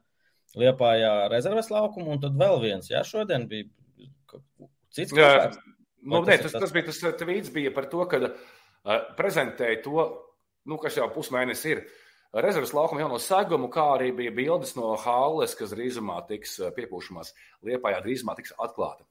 [0.56, 2.90] Liepājā rezerves laukumu, un tad vēl viens.
[2.92, 3.70] Jā, šodien bija
[4.92, 5.16] cits.
[5.16, 5.50] Jā,
[6.02, 8.36] nu, nē, tas, tas bija tas tvīts bija par to, ka uh,
[9.18, 10.04] prezentēja to,
[10.66, 11.86] nu, kas jau pusmēnesis ir.
[12.36, 17.32] Rezerves laukuma jauno segumu, kā arī bija bildes no Hāles, kas drīzumā tiks eh, piepūšamās
[17.64, 19.06] Liepājā, drīzumā tiks atklāta.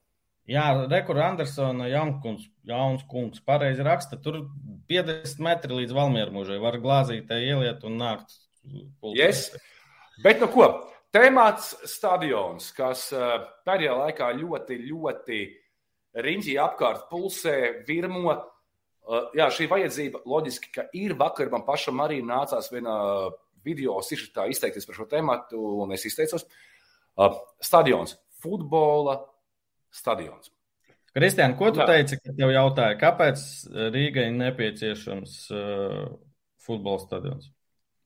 [0.46, 4.44] Jā, Rekur Andersona Jaunkungs, jauns kungs, pareizi raksta, tur
[4.86, 8.36] 50 metri līdz Valmieru mūžai var glāzītē ieliet un nākt.
[9.16, 9.48] Yes.
[10.22, 10.68] Bet nu ko,
[11.10, 15.40] temats stadions, kas eh, pēdējā laikā ļoti, ļoti
[16.22, 17.56] riņķī apkārt pulsē,
[17.88, 18.55] virmo, Uh,
[19.36, 21.14] jā, šī vajadzība loģiski, ka ir.
[21.18, 22.96] Vakar man pašam arī nācās vienā
[23.66, 25.38] video sižetā izteikties par šo tēmu,
[25.82, 26.46] un es izteicos.
[27.16, 27.32] Uh,
[27.64, 29.18] stadions, futbola
[29.94, 30.50] stadions.
[31.16, 31.86] Kristiāna, ko tu Jā.
[31.88, 33.42] teici, kad tev jautāja, kāpēc
[33.94, 36.02] Rīgai nepieciešams uh,
[36.60, 37.48] futbola stadions?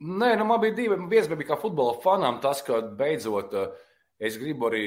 [0.00, 0.96] Nē, nu, man bija divi.
[1.10, 3.56] Bija kā futbola fanām, tas, ka beidzot
[4.20, 4.84] es gribu arī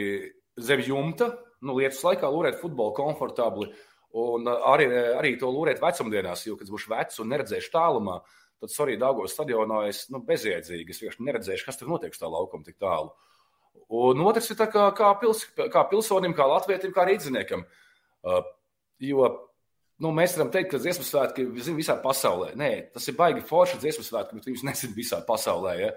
[0.57, 1.33] zem jumta,
[1.65, 3.69] nu, lietas laikā lūrēt futbolu komfortabli.
[4.13, 4.85] Un arī,
[5.17, 8.19] arī to lūrēt vecumdienās, jo, kad būšu vecs un neredzēšu tālumā,
[8.61, 12.29] tad, sorry, Dāngos stadionā es nu, bezjēdzīgi, es vienkārši neredzēšu, kas tur notiek uz tā
[12.29, 13.09] laukuma tik tālu.
[13.93, 17.65] Un otrs ir kā, kā, pils, kā pilsonim, kā latvietim, kā rīdziniekam.
[18.23, 18.45] Uh,
[19.01, 19.25] jo
[20.01, 22.53] nu, mēs varam teikt, ka dziesmu svētki ir visā pasaulē.
[22.59, 25.75] Nē, tas ir baigi forši dziesmu svētki, bet viņus nezina visā pasaulē.
[25.79, 25.91] Ja?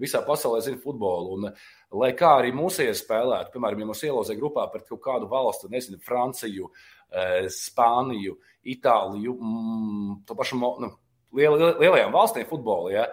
[0.00, 1.38] Visā pasaulē zina futbolu.
[1.38, 1.50] Un,
[1.92, 6.00] lai kā arī mūsēji spēlētu, piemēram, ja mums ielozē grupā pret kaut kādu valstu, nezinu,
[6.04, 6.70] Franciju,
[7.12, 10.92] eh, Spāniju, Itāliju, mm, to pašu nu,
[11.34, 13.08] liel, lielajām valstīm futbolā, ja?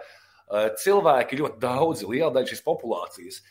[0.50, 3.42] Eh, cilvēki ļoti daudzi, liela daļa šīs populācijas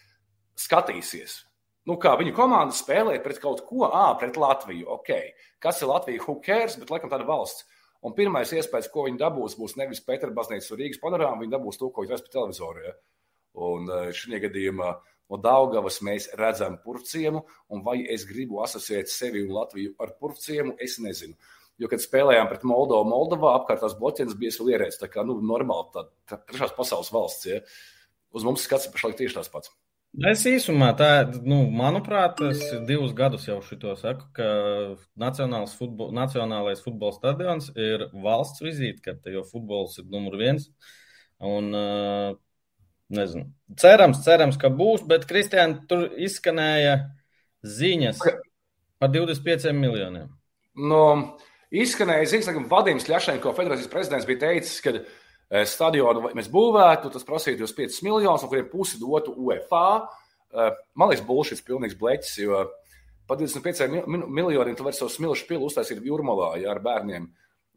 [0.59, 1.43] skatīsies
[1.89, 4.87] nu, kā viņu komanda spēlē pret kaut ko, ah, pret Latviju.
[4.99, 5.33] Okay.
[5.63, 6.23] Kas ir Latvija?
[6.27, 6.77] Who cares?
[6.79, 7.65] Bet, laikam, tāda valsts.
[8.05, 11.89] Un pirmais iespējas, ko viņi dabūs, būs nevis Pēterbaznīcas vai Rīgas panorāma, viņi dabūs to,
[11.91, 12.83] ko viņi redz pa televizoru.
[12.85, 12.93] Ja?
[13.65, 14.93] Un šajā gadījumā
[15.29, 20.75] no Daugavas mēs redzam purvciemu, un vai es gribu asociēt sevi un Latviju ar purvciemu,
[20.81, 21.37] es nezinu.
[21.79, 25.37] Jo, kad spēlējām pret Moldovu, Moldovā apkārt tās bloķienas bija vēl ierēdz, tā kā, nu,
[25.39, 27.61] normāli, tā, tā trešās pasaules valsts, ja?
[28.35, 29.71] Uz mums skats ir pašlaik tieši tas pats.
[30.25, 31.07] Es īsumā, tā,
[31.45, 34.47] nu, manuprāt, es divus gadus jau šito saku, ka
[35.77, 40.65] futbol, Nacionālais futbola stadions ir valsts vizītkarte, jo futbols ir numur viens.
[41.39, 41.69] Un,
[43.13, 43.47] nezinu,
[43.79, 46.97] cerams, cerams, ka būs, bet Kristiāna tur izskanēja
[47.65, 48.21] ziņas
[48.99, 50.29] par 25 miljoniem.
[50.79, 51.05] No,
[51.73, 54.95] izskanēja ziņas, ka Vadims Ļašenko, federācijas prezidents, bija teicis, ka
[55.49, 59.85] Eh, stadionu mēs būvētu, tas prasītu uz 5 miljonus, no kuriem pusi dotu UEFA.
[60.53, 62.67] Eh, man liekas, bullshit, pilnīgs bleķis, jo
[63.25, 67.25] par 25 miljoniem tu vari savu smilšu pilu uztaisīt jūrmalā ja, ar bērniem.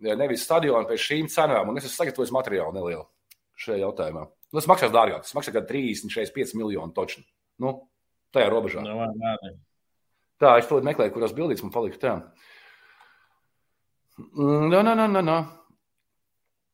[0.05, 3.07] Nevis stadionu pēc šīm cenām, un es esmu sagatavojis materiālu nelielu
[3.63, 4.27] šajā jautājumā.
[4.53, 7.25] Nu, tas maksās dārgāk, tas maksā kā 30, 45 miljoni točni.
[7.63, 7.77] Nu,
[8.35, 8.85] tajā robežā.
[8.85, 9.53] No, no, no.
[10.43, 12.15] Tā, es to meklēju, kurās bildītes man palika tā.
[14.19, 15.39] No, no, no, no, no.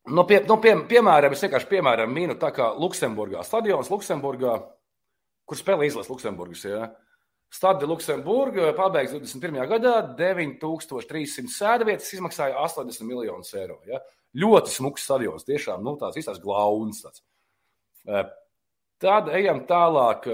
[0.08, 3.42] Nu, pie, nu, pie, piemēram, es vienkārši piemēram mīnu tā kā Luksemburgā.
[3.44, 4.54] Stadions Luksemburgā,
[5.48, 6.64] kur spēlē izlases Luksemburgas.
[6.64, 6.88] Ja?
[7.52, 9.60] Stade Luksemburga pabeigts 21.
[9.68, 13.78] gadā 9300 sēdvietas, izmaksāja 80 miljonus eiro.
[13.88, 14.00] Ja?
[14.38, 17.02] Ļoti smuks stadions, tiešām nu, tāds īstās glauns.
[17.04, 17.24] Tāds.
[18.06, 18.28] Eh,
[19.02, 20.28] tad ejam tālāk.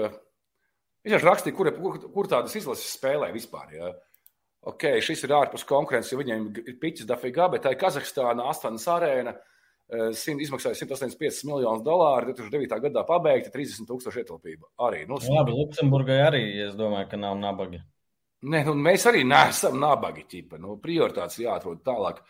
[1.05, 3.73] Es jau rakstīju, kur, kur, kur tādas izlases spēlē vispār.
[3.77, 3.91] Ja?
[4.65, 8.87] Ok, šis ir ārpus konkurences, jo viņiem ir piķis dafīgā, bet tā ir Kazahstāna, Astanas
[8.89, 9.35] arēna.
[9.85, 12.79] Uh, izmaksāja 185 miljonus dolāru, 2009.
[12.87, 14.71] gadā pabeigta 30 tūkstoši ietilpība.
[14.81, 17.83] Arī, nu, Labi, Luksemburgai arī, es domāju, ka nav nabagi.
[18.49, 20.25] Nē, nu, mēs arī neesam nabagi.
[20.29, 20.57] Ķipa.
[20.61, 22.23] Nu, prioritātes jāatrod tālāk.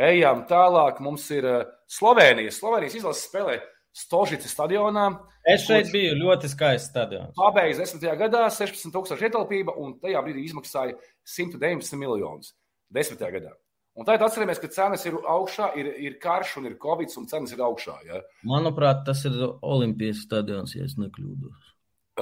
[0.00, 1.00] Ejam tālāk.
[1.04, 1.46] Mums ir
[1.90, 2.60] Slovenijas.
[2.62, 3.58] Slovenijas izlases spēlē
[3.96, 5.08] Stožice stadionā.
[5.44, 5.94] Es šeit kurš...
[5.94, 7.34] biju ļoti skaists stadions.
[7.36, 8.04] Pabeigts 10.
[8.20, 10.94] gadā 16,000 ietilpība, un tajā brīdī izmaksāja
[11.26, 12.54] 119 miljonus
[12.94, 13.18] 10.
[13.18, 13.52] gadā.
[13.98, 17.52] Un tagad atcerieties, ka cenas ir augšā, ir, ir karš un ir covid, un cenas
[17.52, 17.96] ir augšā.
[18.06, 18.22] Ja?
[18.46, 19.34] Manuprāt, tas ir
[19.66, 21.66] Olimpijas stadions, ja es nekļūdos.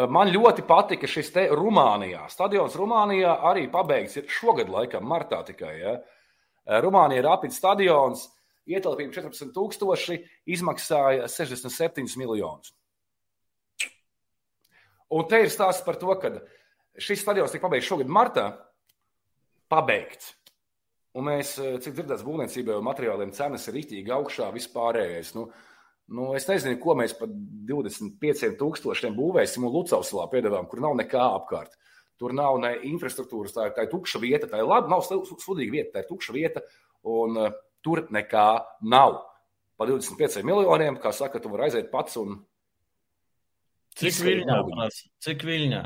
[0.09, 2.25] Man ļoti patika šis te Rumānijā.
[2.33, 5.75] Stadions Rumānijā arī pabeigts šogad, laikam, martā tikai.
[5.79, 5.95] Ja?
[6.69, 8.27] Rumānija ir apits stadions,
[8.69, 12.75] ietilpība 14,000, izmaksāja 67 miljonus.
[15.09, 16.35] Un te ir stāsts par to, ka
[17.01, 18.51] šis stadions tika pabeigts šogad martā.
[19.73, 20.35] Pabeigts.
[21.17, 25.35] Un mēs, eh, cik dzirdēts, būvniecībai un materiāliem cenas ir rītīgi augšā vispārējais.
[25.35, 25.49] Nu,
[26.09, 31.25] nu, es nezinu, ko mēs par 25 tūkstošiem būvēsim un Lucausalā piedāvājam, kur nav nekā
[31.41, 31.73] apkārt.
[32.19, 35.93] Tur nav ne infrastruktūras, tā tā ir tukša vieta, tā ir labi, nav sudīga vieta,
[35.95, 36.65] tā ir tukša vieta,
[37.07, 37.53] un uh,
[37.85, 38.49] tur nekā
[38.91, 39.21] nav.
[39.79, 42.41] Pa 25 miljoniem, kā saka, tu vari aiziet pats un.
[43.99, 44.57] Cik viļņā?
[45.23, 45.85] Cik viļņā?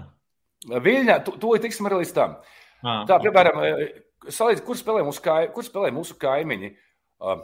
[0.73, 2.39] Viļņā, to, to ir tiksim arī līdz tam.
[2.83, 3.93] Ah, tā, piemēram, okay
[4.29, 6.73] salīdzināt, kur spēlē mūsu, kai, kur spēlē mūsu kaimiņi.
[7.23, 7.43] Uh,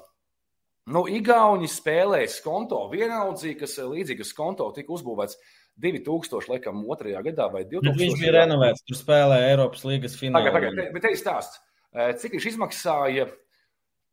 [0.92, 5.38] nu, Igauni spēlē skonto vienaldzīgi, kas līdzīgas skonto tika uzbūvēts
[5.78, 7.92] 2000, laikam, otrajā gadā vai 2000.
[7.92, 10.48] Bet viņš bija renovēts, tur spēlēja Eiropas līgas finālā.
[10.48, 11.60] Tagad, tagad, bet te ir stāsts.
[12.22, 13.28] Cik viņš izmaksāja?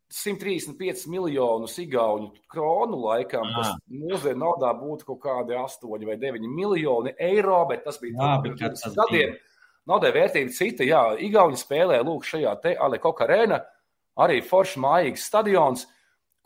[0.06, 7.10] 135 miljonus igauņu kronu laikam, kas mūsdienu naudā būtu kaut kādi 8 vai 9 miljoni
[7.18, 9.34] eiro, bet tas bija pirms gadiem.
[9.34, 9.42] Bija.
[9.90, 13.60] Naudai vērtība cita, jā, Igauni spēlē lūk šajā te Alekok arēna,
[14.22, 15.86] arī foršs mājīgs stadions,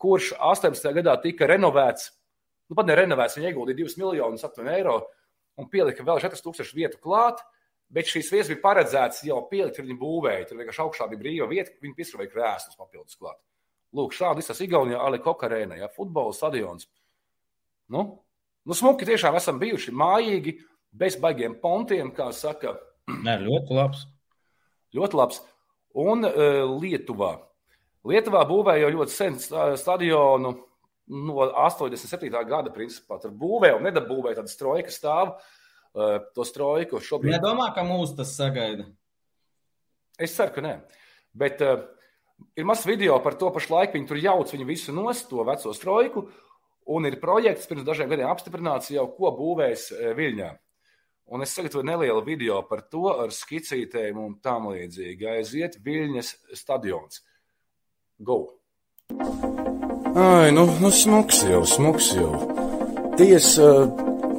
[0.01, 0.91] kurš 18.
[0.97, 2.11] gadā tika renovēts,
[2.71, 5.01] nu pat ne renovēts, viņi ieguldīja 2 miljonus eiro
[5.61, 7.43] un pielika vēl 4000 vietu klāt,
[7.91, 11.75] bet šīs vietas bija paredzētas jau pielikt, viņi būvēja, tur vienkārši augšā bija brīva vieta,
[11.83, 13.39] viņi piesprāvēja krēslus papildus klāt.
[13.93, 16.87] Lūk, šādi izsas Igaunijā Alekok arēna, jā, futbola stadions.
[17.91, 18.23] Nu,
[18.69, 20.53] Nu, smuki tiešām esam bijuši mājīgi,
[20.93, 22.77] bez baigiem pontiem, kā saka.
[23.11, 24.05] Nē, ļoti labs.
[24.97, 25.41] Ļoti labs.
[25.99, 27.33] Un uh, Lietuvā.
[28.09, 29.37] Lietuvā būvēja jau ļoti sen
[29.77, 30.55] stadionu
[31.11, 32.31] no 87.
[32.49, 33.19] gada, principā.
[33.21, 35.35] Tur būvēja un nedabūvēja tādu strojku stāvu.
[35.91, 37.35] Uh, to strojku šobrīd.
[37.35, 38.85] Nedomā, ka mūs tas sagaida.
[40.15, 40.77] Es ceru, ka nē.
[41.35, 41.83] Bet uh,
[42.55, 43.97] ir mazs video par to pašu laiku.
[43.99, 46.25] Viņi tur jauc viņu visu nost, to veco strojku.
[46.95, 50.51] Un ir projekts pirms dažiem gadiem apstiprināts jau, ko būvēs Viļņā.
[51.35, 55.29] Un es sagatavoju nelielu video par to ar skicītēm un tam līdzīgi.
[55.35, 57.21] Aiziet Viļņas stadions.
[58.23, 58.47] Go!
[60.15, 62.35] Ai, nu, nu smuks jau, smuks jau.
[63.17, 63.69] Tiesa,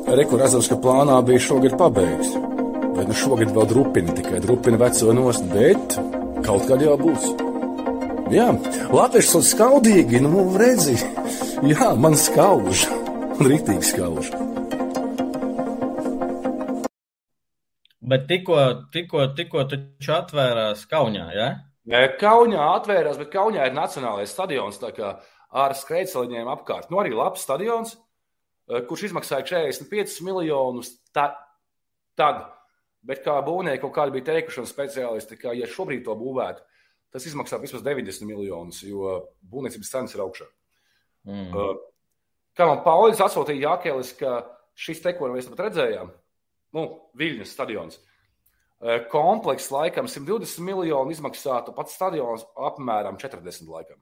[0.05, 2.35] rekur redzams, ka plānā bija šogad pabeigts.
[2.93, 5.97] Bet nu šogad vēl drupina, tikai drupina veco nost, bet
[6.45, 7.25] kaut kad jau būs.
[8.29, 8.51] Jā,
[8.93, 10.99] latvieši ir skaudīgi, nu redzi,
[11.73, 12.85] jā, man skauž,
[13.41, 14.29] rītīgi skauž.
[18.13, 18.61] Bet tikko,
[18.93, 21.51] tikko, tikko taču atvērās Kaunijā, ja?
[21.89, 24.77] Kaunijā atvērās, bet Kaunijā ir nacionālais stadions
[25.51, 26.91] ar skrejceļiem apkārt.
[26.91, 27.95] Nu, arī labs stadions,
[28.69, 31.35] eh, kurš izmaksāja 45 miljonus ta,
[32.15, 32.45] tad.
[33.01, 36.61] Bet kā būvnieki kaut kādi bija teikuši, un speciālisti, ka, ja šobrīd to būvētu,
[37.11, 40.45] tas izmaksā vismaz 90 miljonus, jo būvniecības cenas ir augšā.
[41.25, 41.49] Mm.
[41.49, 41.79] Uh,
[42.53, 44.45] kā man Pauļs atsūtīja Jākelis, ka
[44.77, 46.13] šis te, ko mēs pat redzējām,
[46.77, 46.85] nu,
[47.17, 47.97] Viļņas stadions.
[47.97, 48.10] Eh,
[49.11, 53.99] komplekss laikam 120 miljonu izmaksātu, pats stadions apmēram 40 laikam.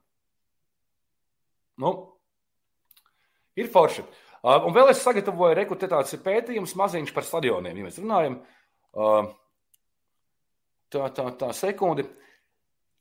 [1.79, 1.91] Nu,
[3.59, 4.05] ir forši.
[4.39, 8.39] Uh, un vēl es sagatavoju rekrutētāts pētījums maziņš par stadioniem, ja mēs runājam.
[8.95, 9.31] Uh,
[10.87, 12.07] tā, tā, tā sekundi.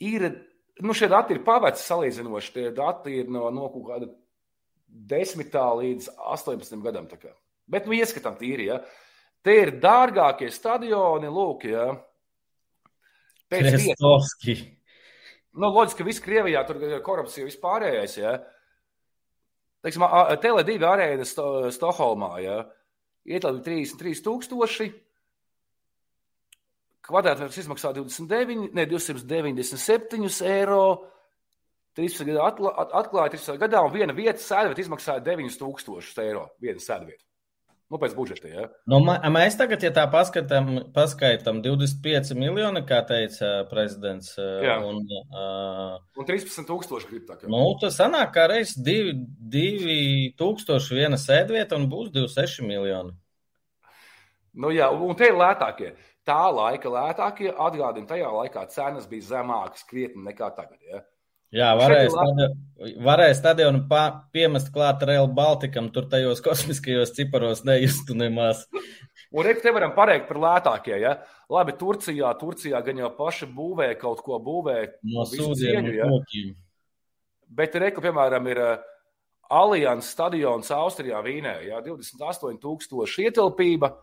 [0.02, 0.26] Ir,
[0.82, 2.54] nu šie dati ir paveci salīdzinoši.
[2.56, 4.10] Tie dati ir no, no kaut kāda
[5.14, 7.06] 10 līdz 18 gadam.
[7.70, 8.82] Bet, nu, ieskatām tīri, ja.
[8.82, 9.07] Uh,
[9.44, 11.86] Te ir dārgākie stadioni, lūk, ja.
[13.48, 14.56] Pēc Krestovski.
[15.58, 18.36] Nu, loģiski, ka viss Krievijā tur ir korupcija vispārējais, ja.
[19.82, 20.04] Teiksim,
[20.42, 22.58] Tele2 arēna Sto Stokholmā, ja.
[23.28, 24.88] Ietilpst 33 tūkstoši.
[27.08, 30.82] Kvadrātmetrs izmaksā 29, ne 297 eiro.
[31.98, 36.44] 13 gadu atklāja 13 gadā, un viena vieta sēdvieta izmaksāja 9000 eiro.
[36.62, 37.27] Viena sēdvieta.
[37.88, 38.48] Nu, pēc budžeta.
[38.52, 38.66] Ja.
[38.90, 38.98] Nu,
[39.32, 44.34] mēs tagad, ja tā paskatām, paskaitām 25 miljoni, kā teica prezidents.
[44.36, 44.76] Jā.
[44.84, 45.00] Un,
[45.32, 47.38] uh, un 13 tūkstoši grib tā.
[47.40, 47.48] Kā.
[47.48, 53.16] Nu, tas sanāk, kā reiz 2 tūkstoši viena sēdvieta un būs 26 miljoni.
[54.58, 55.94] Nu, jā, un te ir lētākie.
[56.28, 60.76] Tā laika lētākie atgādina, tajā laikā cenas bija zemākas krietni nekā tagad.
[60.84, 61.00] Ja.
[61.54, 64.02] Jā, varēja, stadionu, varēja stadionu pā,
[64.36, 68.66] piemest klāt Rail Baltikam, tur tajos kosmiskajos ciparos nejustu nemaz.
[69.32, 71.18] Un reku te varam pateikt par lētākie, ja?
[71.52, 74.76] Labi, Turcijā, Turcijā gan jau paši būvē kaut ko būvē.
[75.08, 76.08] No sūdiem ja?
[76.08, 76.54] kokiem.
[77.58, 78.86] Bet reku, piemēram, ir uh,
[79.48, 81.80] Allianz stadions Austrijā, Vīnē, ja?
[81.84, 83.94] 28 tūkstoši ietilpība.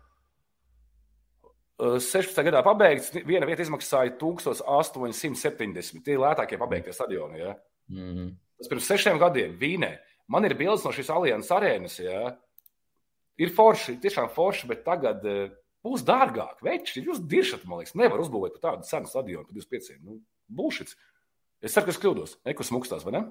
[1.76, 2.40] 16.
[2.48, 6.04] gadā pabeigts, viena vieta izmaksāja 1870.
[6.06, 7.40] Tie ir lētākie pabeigtie stadioni.
[7.40, 7.56] Ja?
[7.92, 8.34] Mm -hmm.
[8.58, 9.98] Tas pirms sešiem gadiem Vīnē.
[10.28, 12.00] Man ir bildes no šīs alianses arēnas.
[12.00, 12.38] Ja?
[13.38, 15.50] Ir forši, tiešām forši, bet tagad uh,
[15.84, 16.64] būs dārgāk.
[16.64, 20.00] Veči, jūs diršat, man liekas, nevar uzbūvēt par tādu cenu stadionu par 25.
[20.02, 20.96] Nu, būšits.
[21.62, 22.38] Es ceru, ka es kļūdos.
[22.46, 23.24] Nekus mukstās, vai ne?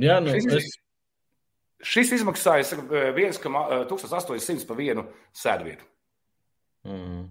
[0.00, 0.64] Jā, nu, šis, es...
[1.92, 2.64] šis izmaksāja
[3.14, 5.04] 1,800 par vienu
[5.36, 5.84] sēdvietu.
[6.88, 7.28] Mm.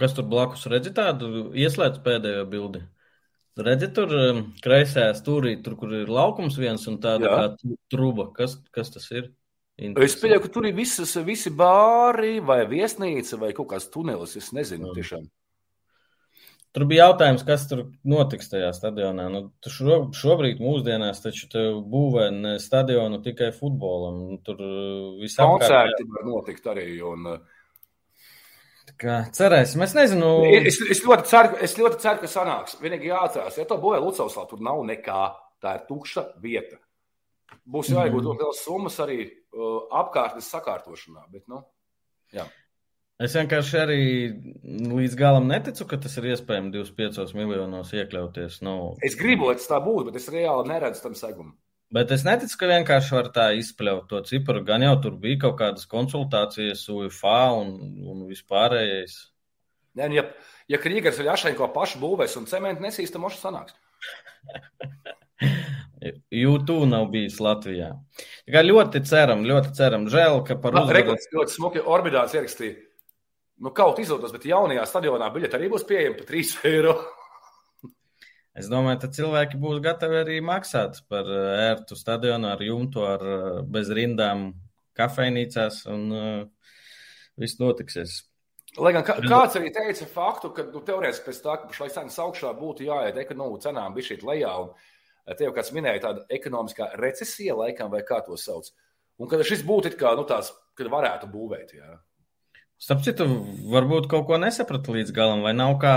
[0.00, 2.82] Kas tur blakus redzi tādu ieslēdz pēdējo bildi?
[3.60, 7.34] Redzi tur um, kreisajā stūrī, tur, kur ir laukums viens un tāda Jā.
[7.36, 8.30] kā truba.
[8.32, 9.28] Kas, kas tas ir?
[9.76, 14.38] Es pieļauju, ka tur ir visas, visi bāri vai viesnīca vai kaut kāds tunelis.
[14.40, 14.96] Es nezinu, mm.
[14.96, 15.28] tiešām.
[16.72, 19.26] Tur bija jautājums, kas tur notiks tajā stadionā.
[19.28, 21.50] Nu, šo, šobrīd, mūsdienās, taču
[21.92, 24.38] būvē ne stadionu tikai futbolam.
[24.46, 26.86] Tur uh, visam koncerti var notikt arī.
[27.04, 27.60] Un, uh,
[29.00, 30.30] Kā, cerēsim, es nezinu.
[30.60, 32.78] Es, es, ļoti ceru, es ļoti ceru, ka sanāks.
[32.82, 35.26] Vienīgi jāatcerās, ja to būvē Lucavsā, tur nav nekā.
[35.62, 36.80] Tā ir tukša vieta.
[37.68, 38.40] Būs jāiegūt mm.
[38.40, 41.28] vēl summas arī uh, apkārtnes sakārtošanā.
[41.30, 41.60] Bet, nu,
[42.34, 42.48] jā.
[43.22, 44.00] Es vienkārši arī
[44.90, 48.58] līdz galam neticu, ka tas ir iespējams 25 miljonos iekļauties.
[48.66, 48.96] Nu...
[49.06, 51.54] Es gribu, lai tas tā būtu, bet es reāli neredzu tam segumu.
[51.92, 54.62] Bet es neticu, ka vienkārši var tā izspļaut to ciparu.
[54.64, 57.74] Gan jau tur bija kaut kādas konsultācijas, UFA un,
[58.08, 59.18] un vispārējais.
[60.00, 60.24] Nē, nu, ja,
[60.72, 63.76] ja Krīgers vai Jašenko paši būvēs un cementu nesīs, tad moši sanāks.
[66.32, 67.92] YouTube nav bijis Latvijā.
[68.46, 70.08] Tā kā ļoti ceram, ļoti ceram.
[70.10, 70.96] Žēl, ka par uzvaru...
[70.96, 72.78] Rekords ļoti smuki orbidāts ierakstīja.
[73.62, 76.96] Nu, kaut izdodas, bet jaunajā stadionā biļete arī būs pieejama par 3 eiro.
[78.58, 83.22] Es domāju, ka cilvēki būs gatavi arī maksāt par ērtu stadionu ar jumtu, ar
[83.64, 84.50] bez rindām
[84.98, 86.74] kafejnīcās, un uh,
[87.40, 88.20] viss notiksies.
[88.80, 92.54] Lai gan kāds arī teica faktu, ka nu, teorētiski pēc tā, ka pašlaik cenas augšā
[92.56, 96.88] būtu jāiet ekonomiku cenām bija šī lejā, un eh, te jau kāds minēja tāda ekonomiskā
[97.00, 98.70] recesija laikam, vai kā to sauc.
[99.20, 101.98] Un kad šis būtu kā, nu, tāds, kad varētu būvēt, jā.
[102.80, 103.28] Starp citu,
[103.70, 105.94] varbūt kaut ko nesapratu līdz galam, vai nav kā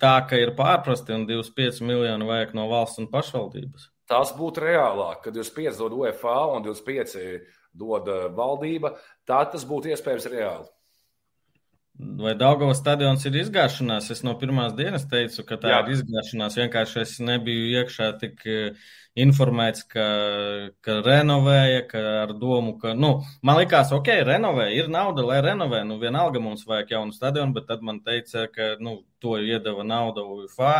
[0.00, 3.90] tā, ka ir pārprasti un 25 miljoni vajag no valsts un pašvaldības?
[4.10, 8.94] Tas būtu reālāk, kad 25 dod UEFA un 25 dod eh, valdība,
[9.26, 10.68] tā tas būtu iespējams reāli.
[11.94, 14.08] Vai Daugavas stadions ir izgāšanās?
[14.10, 15.76] Es no pirmās dienas teicu, ka tā Jā.
[15.84, 16.56] ir izgāšanās.
[16.58, 18.80] Vienkārši es nebiju iekšā tik eh,
[19.22, 20.06] informēts, ka,
[20.82, 23.12] ka renovēja, ka ar domu, ka, nu,
[23.46, 25.84] man likās, ok, renovē, ir nauda, lai renovē.
[25.86, 30.26] Nu, vienalga mums vajag jaunu stadionu, bet tad man teica, ka, nu, to iedeva nauda
[30.26, 30.74] UEFA.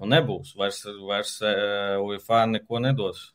[0.00, 3.26] Nu, nebūs, vairs, vairs eh, UEFA neko nedos.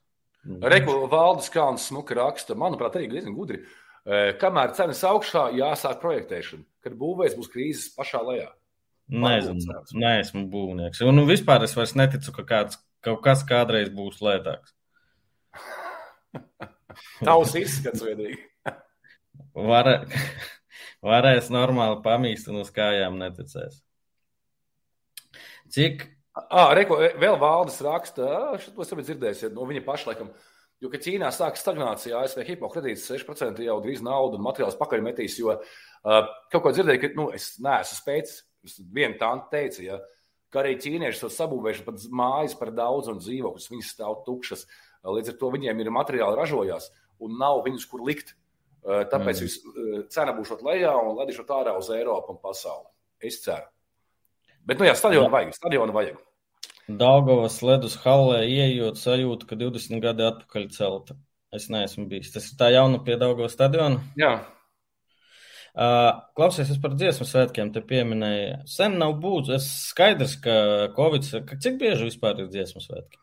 [0.42, 3.62] Reku valdes kāns smuka raksta, manuprāt, arī diezgan gudri.
[3.62, 8.50] Uh, Kamēr cenas augšā, jāsāk projektēšana, kad būvēs būs krīzes pašā lejā.
[9.12, 11.04] Nezinu, neesmu būvnieks.
[11.06, 14.74] Un nu, vispār es vairs neticu, ka kāds, kaut kas kādreiz būs lētāks.
[17.28, 18.40] Tavs izskats vienīgi.
[19.70, 19.90] Var,
[21.12, 23.84] varēs normāli pamīst un uz kājām neticēs.
[25.72, 26.08] Cik?
[26.32, 30.32] Ah, reko, vēl valdes raksta, šo esmu dzirdējis, no viņa paša laikam.
[30.32, 30.51] Uh,
[30.82, 35.36] Jo, kad Ķīnā sākas stagnācija, ASV hipokredīts 6% jau drīz naudu un materiālus pakaļ metīs,
[35.38, 38.40] jo uh, kaut ko dzirdēju, ka, nu, es neesmu spēcis,
[38.90, 40.00] viena tante teica, ja,
[40.52, 44.66] ka arī ķīnieši esat sabūvējuši pat mājas par daudz un dzīvokļus, viņas stāv tukšas,
[45.06, 46.90] līdz ar to viņiem ir materiāli ražojās
[47.22, 48.34] un nav viņus, kur likt.
[48.82, 49.46] Uh, tāpēc mm.
[49.46, 52.90] vis, cena būs lejā un ledīšot ārā uz Eiropu un pasauli.
[53.22, 53.70] Es ceru.
[54.66, 56.18] Bet, nu jā, stadionu vajag, stadionu vajag.
[57.00, 61.18] Daugavas ledus hallē ieejot sajūta, ka 20 gadi atpakaļ celta.
[61.52, 62.32] Es neesmu bijis.
[62.32, 64.00] Tas ir tā jauna pie Daugavas stadiona?
[64.20, 64.40] Jā.
[65.72, 68.64] Uh, klausies, es par dziesmu svētkiem te pieminēju.
[68.68, 69.54] Sen nav būts.
[69.56, 70.56] Es skaidrs, ka
[70.98, 73.20] Covid, ka cik bieži vispār ir dziesmu svētki?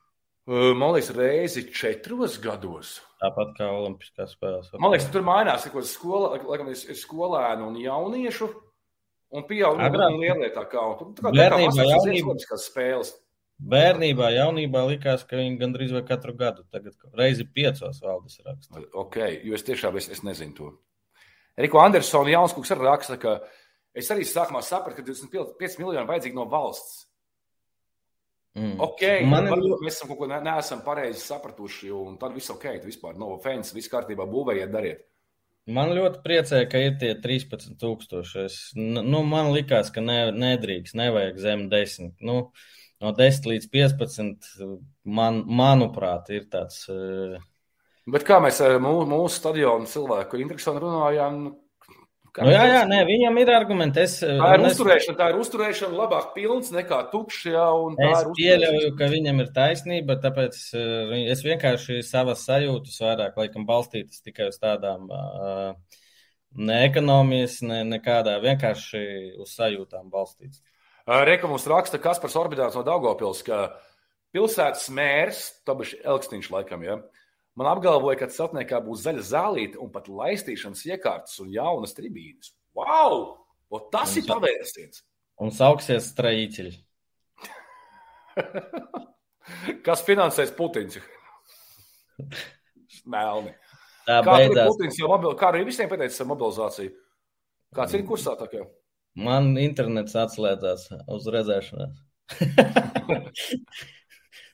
[0.48, 2.94] Uh, man liekas, reizi četros gados.
[3.20, 4.72] Tāpat kā Olimpiskās spēles.
[4.80, 8.48] Man liekas, tur mainās, ka skola, laikam, ir skolēnu un jauniešu
[9.36, 10.84] un pieaugušu un lielietā kā.
[11.00, 13.12] Tur tā kā, tā kā jaunībā, spēles.
[13.58, 18.84] Bērnībā, jaunībā likās, ka viņi gandrīz vai katru gadu, tagad reizi piecos valdes raksta.
[18.94, 20.68] Ok, jo es tiešām es, es nezinu to.
[21.58, 23.40] Riko Andersona Jaunskūks arī raksta, ka
[23.98, 27.02] es arī sākumā sapratu, ka 25 miljoni vajadzīgi no valsts.
[28.54, 28.78] Mm.
[28.86, 29.66] Ok, man ir...
[29.82, 33.74] mēs esam kaut ko ne, neesam pareizi sapratuši, un tad viss ok, vispār no fans,
[33.74, 35.04] viss kārtībā, būvējiet, dariet.
[35.68, 38.78] Man ļoti priecē, ka ir tie 13,000.
[39.02, 42.14] Nu, man likās, ka ne, nedrīkst, nevajag zem 10.
[42.24, 44.50] Nu, uh, no 10 līdz 15,
[45.04, 46.84] man, manuprāt, ir tāds.
[46.92, 47.38] Uh...
[48.08, 51.40] Bet kā mēs ar mūsu, mūsu stadionu cilvēku Intriksonu runājām?
[52.38, 54.02] Nu, nu, jā, jā, nē, viņam ir argumenti.
[54.04, 57.48] Es, tā ir es, uzturēšana, tā ir uzturēšana labāk pilns nekā tukšs.
[57.50, 57.64] Jā,
[58.08, 64.22] es pieļauju, ka viņam ir taisnība, tāpēc uh, es vienkārši savas sajūtas vairāk laikam balstītas
[64.22, 65.08] tikai uz tādām
[66.58, 69.02] ne ekonomijas, ne nekādā, vienkārši
[69.42, 70.62] uz sajūtām balstītas.
[71.08, 73.78] Reka mums raksta Kaspars Orbidāns no Daugopils, ka
[74.36, 76.98] pilsētas mērs, Tobiši Elksniņš laikam, ja,
[77.56, 82.52] man apgalvoja, ka celtniekā būs zaļa zālīte un pat laistīšanas iekārtas un jaunas tribīnes.
[82.76, 83.38] Wow!
[83.72, 85.00] O tas un ir pavērsiens!
[85.40, 86.74] Un sauksies strādīķi.
[89.86, 90.98] Kas finansēs Putins?
[93.08, 93.54] Melni.
[94.04, 96.92] Tā kā ir Putins jau mobil, kā arī visiem pateicis mobilizāciju?
[97.76, 98.66] Kāds ir kursā tā kā?
[99.18, 102.02] Man internets atslēdzās uz redzēšanās.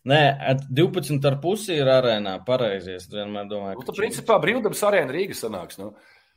[0.08, 0.20] Nē,
[0.68, 2.34] 12,5 ir arēnā.
[2.44, 2.98] Pareizi.
[2.98, 3.92] Es vienmēr domāju, nu, ka.
[3.92, 5.80] Nu, principā brīvdabas arēna Rīgas sanāks.
[5.80, 5.94] Nu.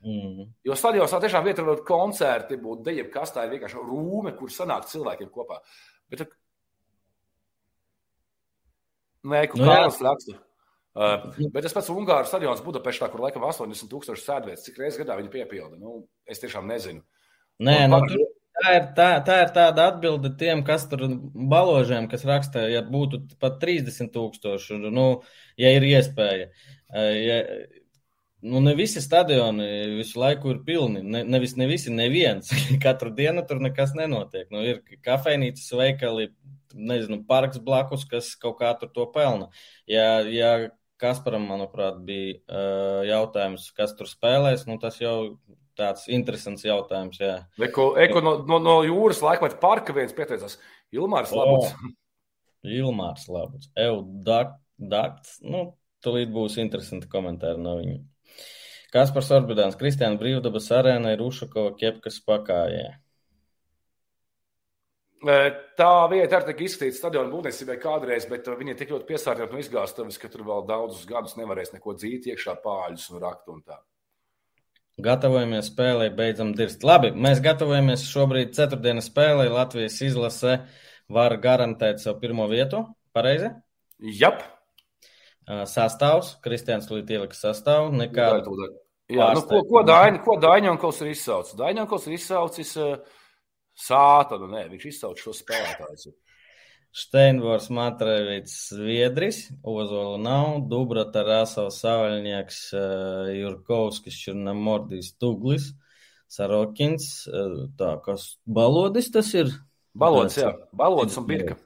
[0.07, 0.49] Mm.
[0.67, 4.51] Jo stadionā tiešām vieta var būt koncerti, būt deja, kas tā ir vienkārši rūme, kur
[4.53, 5.57] sanāk cilvēkiem kopā.
[6.11, 6.27] Bet,
[9.27, 10.37] nē, kur nu, kāds raksta.
[10.97, 15.33] Uh, bet tas pats Ungāras stadions Budapeštā, kur laikam 80,000 sēdvietas, cik reizes gadā viņi
[15.33, 15.75] piepilda.
[15.81, 17.03] Nu, es tiešām nezinu.
[17.63, 18.27] Nē, nu, tur,
[18.59, 23.23] tā, ir, tā, tā ir tāda atbilde tiem, kas tur baložiem, kas raksta, ja būtu
[23.41, 25.07] pat 30 tūkstoši, nu,
[25.57, 26.51] ja ir iespēja.
[26.93, 27.39] Ja,
[28.45, 29.65] nu, ne visi stadioni
[29.97, 31.01] visu laiku ir pilni.
[31.03, 32.53] Ne, nevis ne visi, neviens.
[32.85, 34.47] Katru dienu tur nekas nenotiek.
[34.53, 36.29] Nu, ir kafejnīcas, veikali,
[36.77, 39.49] nezinu, parks blakus, kas kaut kā tur to pelna.
[39.89, 45.35] Ja, ja Kasparam, manuprāt, bija uh, jautājums, kas tur spēlēs, nu tas jau
[45.77, 47.21] tāds interesants jautājums.
[47.21, 47.37] Jā.
[47.69, 50.57] Eko, eko no, no, no jūras laikmeta parka viens pieteicās
[50.95, 51.73] Ilmārs Labuts.
[51.73, 51.95] Oh,
[52.79, 53.71] Ilmārs Labuts.
[53.79, 55.69] Ev, dakts, nu,
[56.03, 57.99] tulīt būs interesanti komentāri no viņa.
[58.93, 62.87] Kaspars Orbidāns, Kristiāna Brīvdabas arēna ir Ušakova ķepkas pakājē.
[65.17, 69.61] Tā vieta arī tika izskatīta stadiona būvniecībai kādreiz, bet viņi ir tik ļoti piesārņoti no
[69.63, 73.79] izgāstuves, ka tur vēl daudzus gadus nevarēs neko dzīt iekšā pāļus un rakt un tā.
[74.97, 76.81] Gatavojamies spēlē, beidzam dirst.
[76.87, 79.45] Labi, mēs gatavojamies šobrīd ceturtdienas spēlē.
[79.53, 80.55] Latvijas izlase
[81.13, 82.81] var garantēt savu pirmo vietu.
[83.13, 83.51] Pareizi?
[84.17, 84.41] Jap.
[85.47, 87.93] Sastāvs, Kristians Līt ieliks sastāvu.
[87.95, 88.31] Nekā...
[89.07, 91.55] Jā, nu, ko, ko, Daini, ko Daņonkos ir izsaucis?
[91.55, 92.97] Daņonkos ir izsaucis uh,
[93.79, 96.11] sātanu, nē, viņš izsauc šo spēlētāju.
[96.95, 102.61] Steinbors, Matrēvits, Zviedris, Ozola nav, Dubra, Tarasovs, Savaļnieks,
[103.37, 105.71] Jurkovskis, Černamordijs, Tuglis,
[106.31, 107.27] Sarokins,
[107.77, 109.53] tā, kas balodis tas ir?
[109.97, 111.59] Balodis, jā, balodis un birka.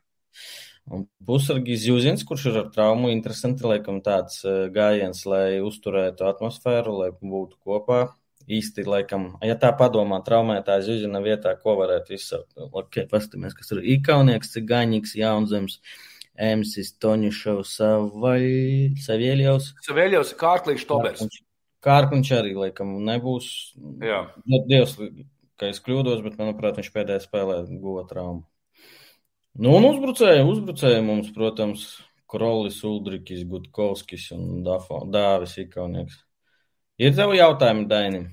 [0.92, 6.96] Un pusargis Jūzins, kurš ir ar traumu, interesanti, laikam tāds eh, gājiens, lai uzturētu atmosfēru,
[7.04, 8.02] lai būtu kopā.
[8.50, 12.56] Īsti, laikam, ja tā padomā, traumētājs Jūzina vietā, ko varētu izsaukt.
[12.58, 15.78] Ok, pastamies, kas ir Ikaunieks, Cigaņiks, Jaunzems,
[16.42, 17.76] Emsis, Toņušovs,
[19.06, 19.72] Savēļjovs.
[19.88, 21.28] Savēļjovs, Kārklīšs, Tobers.
[21.86, 23.50] Kārkliņš arī, laikam, nebūs.
[24.06, 24.24] Jā.
[24.70, 24.96] Dievs,
[25.58, 28.46] ka es kļūdos, bet, manuprāt, viņš pēdējā spēlē guva traumu.
[29.60, 31.88] Nu, un uzbrucēji, uzbrucēji mums, protams,
[32.32, 36.22] Krolis, Uldrikis, Gutkovskis un Dafo, Dāvis Ikaunieks.
[37.02, 38.30] Ir tev jautājumi, Dainim?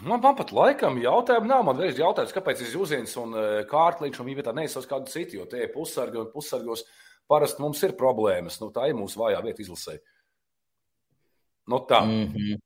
[0.00, 1.64] Man, man pat laikam jautājumu nav.
[1.66, 5.36] Man reiz jautājums, kāpēc ir Zuzins un e, Kārklīgs un viņa vietā neizsauc kādu citu,
[5.36, 6.86] jo tie ir pussargi un pussargos
[7.28, 8.56] parasti mums ir problēmas.
[8.62, 9.98] Nu, tā ir mūsu vājā vieta izlasē.
[11.68, 12.00] Nu, tā.
[12.00, 12.60] Mm -hmm.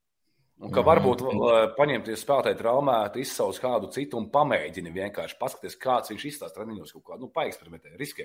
[0.57, 6.11] Un ka varbūt uh, paņemties spēlētāju traumētu, izsaukt kādu citu un pamēģini vienkārši paskatīties, kāds
[6.11, 8.25] viņš izstāsta treniņos, kaut kādu nu, paeksperimentē, riskē.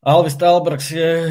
[0.00, 0.86] Alvis Talbraks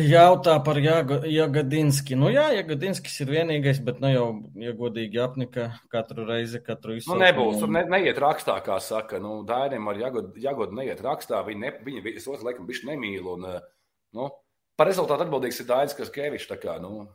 [0.05, 2.13] jautā par Jagadinski.
[2.19, 4.25] Nu jā, Jagadinskis ir vienīgais, bet nu jau,
[4.61, 7.17] ja godīgi apnika katru reizi, katru izsaukumu.
[7.17, 9.17] Nu nebūs, tur ne, neiet rakstā, kā saka.
[9.23, 13.31] Nu, Dainim ar Jagodu, Jagodu neiet rakstā, viņi, ne, viņi es otru laikam bišķi nemīl.
[13.33, 13.47] Un,
[14.19, 14.29] nu,
[14.77, 17.07] par rezultātu atbildīgs ir Dainis Kaskevičs, tā kā, nu,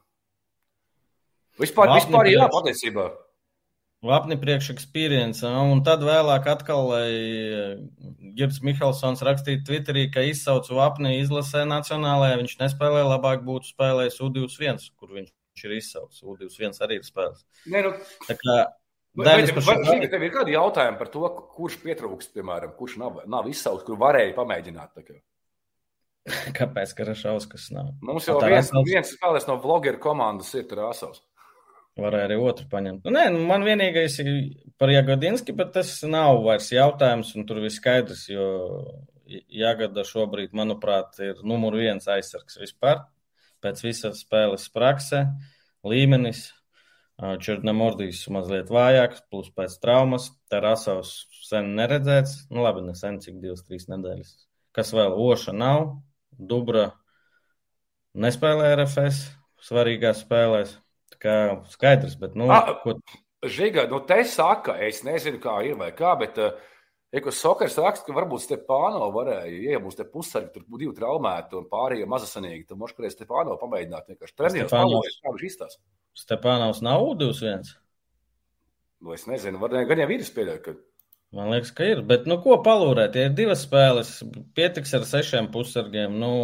[1.61, 3.05] Vispār, Vapni vispār jā, patiesībā.
[4.05, 5.49] Vapni priekšeksperience.
[5.49, 7.79] Un tad vēlāk atkal, eh,
[8.37, 14.91] Girs Mihelsons rakstītu Twitterī, ka izsaucu Vapni izlasē nacionālajā, viņš nespēlē, labāk būtu spēlējis U21,
[15.01, 16.23] kur viņš ir izsaucis.
[16.23, 17.45] U21 arī ir spēlējis.
[17.73, 17.95] Nē, nu,
[18.29, 18.59] tā kā
[19.15, 23.21] Daļas vai, vai, vai tev ir kādi jautājumi par to, kurš pietrūkst, piemēram, kurš nav,
[23.31, 25.05] nav izsaucis, kur varēja pamēģināt?
[26.59, 27.93] Kāpēc Karašauskas nav?
[28.03, 31.23] Mums jau viens, viens spēlēs no vlogeru komandas ir Tarasovs.
[32.01, 33.05] Varēja arī otru paņemt.
[33.07, 34.31] Nu, nē, nu, man vienīgais ir
[34.83, 38.49] par Jagodinski, bet tas nav vairs jautājums, un tur viss skaidrs, jo
[39.31, 43.05] Jagada šobrīd, manuprāt, ir numur viens aizsargs vispār.
[43.63, 45.23] Pēc visas spēles prakse,
[45.87, 46.49] līmenis,
[47.15, 51.15] Černamordijs mazliet vājāks, plus pēc traumas, Tarasovs
[51.47, 54.35] sen neredzēts, nu labi, ne sen, cik divas, trīs nedēļas.
[54.75, 55.15] Kas vēl?
[55.15, 55.93] Oša nav,
[56.35, 56.89] Dubra
[58.19, 59.29] nespēlē RFS
[59.63, 60.75] svarīgās spēlēs.
[61.23, 61.35] Kā
[61.73, 62.99] skaidrs, bet, nu, A, ko.
[63.45, 66.39] Žiga, nu, te saka, es nezinu, kā ir vai kā, bet,
[67.13, 70.97] ja kur Sokars raksta, ka varbūt Stepāno varēja, ja būs te pusargi, tur būtu divi
[70.97, 75.79] traumēti un pārējie mazasanīgi, tad možda varēs Stepāno pamēģināt vienkārši palūdēt, kā viņš izstās.
[76.17, 77.77] Stepānovs nav U21.
[79.05, 80.77] Nu, es nezinu, var, gan jau ir spēļot, ka.
[81.35, 82.01] Man liekas, ka ir.
[82.07, 83.17] Bet, nu, ko palūrēt?
[83.19, 84.21] Ja ir divas spēles,
[84.55, 86.15] pietiks ar sešiem pusargiem.
[86.23, 86.35] Nu,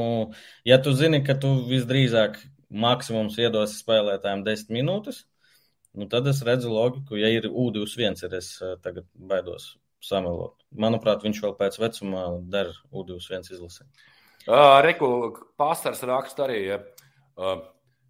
[0.67, 2.41] ja tu zini, ka tu visdrīzāk
[2.71, 5.25] maksimums iedos spēlētājiem 10 minūtes,
[5.99, 8.55] nu tad es redzu logiku, ja ir U21, ir es
[8.85, 10.57] tagad baidos samelot.
[10.81, 13.85] Manuprāt, viņš vēl pēc vecuma der U21 izlasē.
[14.49, 15.11] Uh, Reku
[15.61, 17.59] pāstars raksta arī, uh,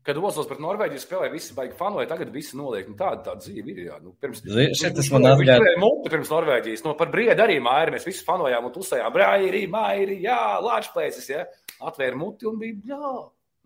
[0.06, 2.86] kad Ozols pret Norvēģiju spēlē, visi baigi fanoja, tagad visi noliek.
[2.88, 3.82] Nu, tāda, tāda dzīve ir.
[3.88, 3.98] Jā.
[4.02, 4.44] Nu, pirms,
[4.78, 5.74] Šitas man atgādina.
[5.82, 6.84] Multi pirms Norvēģijas.
[6.86, 7.96] Nu, par briedu arī māri.
[7.96, 9.10] Mēs visi fanojām un tusējām.
[9.16, 11.44] Brairi, mairi, jā, lāčplēsis, jā.
[11.90, 13.12] Atvēra muti un bija, jā.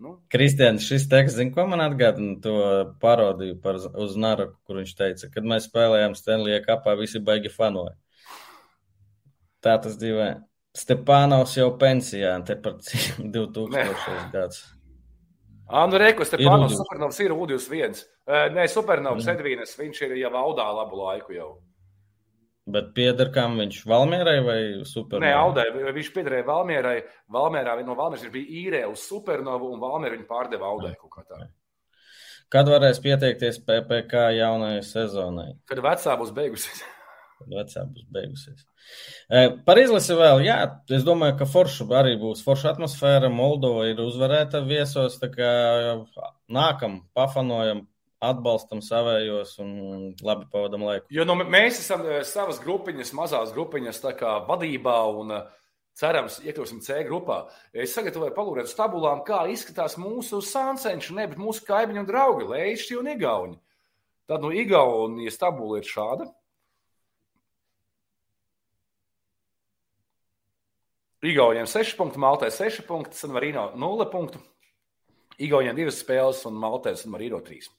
[0.03, 0.17] Nu.
[0.33, 2.55] Kristians, šis teksts, zin, ko man atgādina to
[3.03, 7.95] parodiju par uz Naraku, kur viņš teica, kad mēs spēlējām Stanley kapā, visi baigi fanoja.
[9.65, 10.33] Tā tas dzīvē.
[10.75, 14.65] Stepānaus jau pensijā, te par 2000 gads.
[15.71, 18.03] Ā, nu reku, Stepānaus supernovs ir U21.
[18.57, 19.37] Nē, supernovs mm.
[19.37, 21.53] Edvīnas, viņš ir jau audā labu laiku jau.
[22.65, 25.27] Bet pieder kam viņš Valmierai vai Supernovai?
[25.27, 26.95] Nē, Audai, viņš piederēja Valmierai.
[27.33, 31.27] Valmierā no Valmieras viņš bija īrē uz Supernovu un Valmiera viņu pārdeva Audai kaut kā
[31.29, 31.43] tā.
[32.55, 35.51] Kad varēs pieteikties PPK jaunajai sezonai?
[35.69, 36.81] Kad vecā būs beigusies.
[37.43, 38.65] Kad vecā būs beigusies.
[39.29, 40.59] E, par izlasi vēl, jā,
[40.97, 43.29] es domāju, ka forša arī būs forša atmosfēra.
[43.33, 45.51] Moldova ir uzvarēta viesos, tā kā
[46.53, 47.85] nākam, pafanojam,
[48.31, 49.75] atbalstam savējos un
[50.25, 51.09] labi pavadam laiku.
[51.15, 54.03] Jo nu, mēs esam eh, savas grupiņas, mazās grupiņas
[54.49, 55.45] vadībā un eh,
[55.99, 57.45] cerams, iekļūsim C grupā.
[57.73, 62.99] Es sagatavoju palūrēt tabulām, kā izskatās mūsu sāncenši, ne, bet mūsu kaimiņu un draugi, Leišķi
[63.01, 63.61] un Igauni.
[64.27, 66.31] Tad no nu, Igaunijas tabula ir šāda.
[71.25, 74.41] Igauniem 6 punkti, Maltai 6 punkti, San Marino 0 punktu.
[75.41, 77.71] Igauniem 2 spēles un Maltai San Marino 3.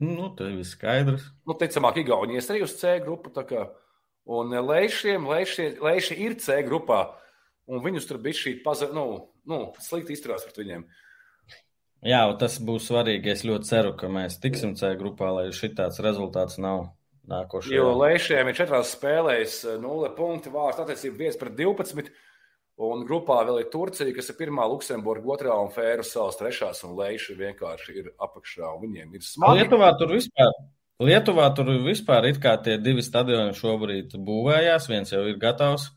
[0.00, 1.26] Nu, tas viss skaidrs.
[1.44, 3.32] Nu, ticamāk, Igaunijas arī uz C grupu.
[4.30, 7.02] Un Leišiem, Leiši, Leiši ir C grupā,
[7.68, 9.04] un viņus tur bija šī paza, nu,
[9.48, 10.86] nu, slikti izturās pret viņiem.
[12.06, 13.32] Jā, tas būs svarīgi.
[13.34, 16.94] Es ļoti ceru, ka mēs tiksim C grupā, lai šī tāds rezultāts nav
[17.28, 17.74] nākošais.
[17.74, 22.12] Jo Leišiem ir četrās spēlēs 0 punkti, vārds attiecība 5 pret 12.
[22.80, 26.94] Un grupā vēl ir Turcija, kas ir pirmā, Luksemburga otrā un Fēru salas trešās, un
[26.96, 28.70] Leiša vienkārši ir apakšā.
[28.80, 29.66] Viņiem ir smagi.
[29.66, 30.54] Lietuvā tur vispār.
[31.00, 35.90] Lietuvā tur vispār ir kā tie divi stadioni šobrīd būvējās, viens jau ir gatavs,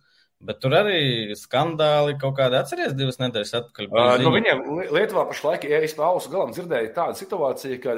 [0.44, 3.88] bet tur arī skandāli kaut kādi atceries divas nedēļas atpakaļ.
[3.88, 4.66] Uh, nu viņiem
[4.96, 7.96] Lietuvā pašlaik, ja es pa ausu galam dzirdēju tādu situāciju, ka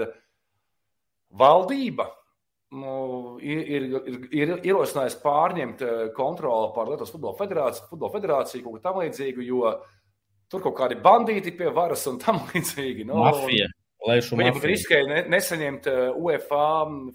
[1.41, 2.11] valdība
[3.41, 8.77] ir, ir, ir, ir ierosinājis pārņemt eh, kontroli pār Lietuvas futbola federāciju, futbola federāciju kaut
[8.77, 9.71] ko tam līdzīgu, jo
[10.51, 13.07] tur kaut kādi bandīti pie varas un tam līdzīgi.
[13.07, 13.69] Nu, mafija.
[14.05, 16.63] Viņam riskēja ne, nesaņemt eh, UEFA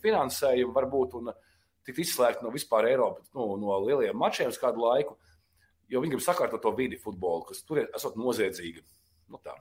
[0.02, 1.32] finansējumu, varbūt, un
[1.86, 5.18] tikt izslēgt no vispār Eiropas, nu, no lielajiem mačiem uz kādu laiku,
[5.90, 8.82] jo viņi grib sakārtot to vidi futbolu, kas tur ir esot noziedzīga.
[9.30, 9.54] Nu, tā.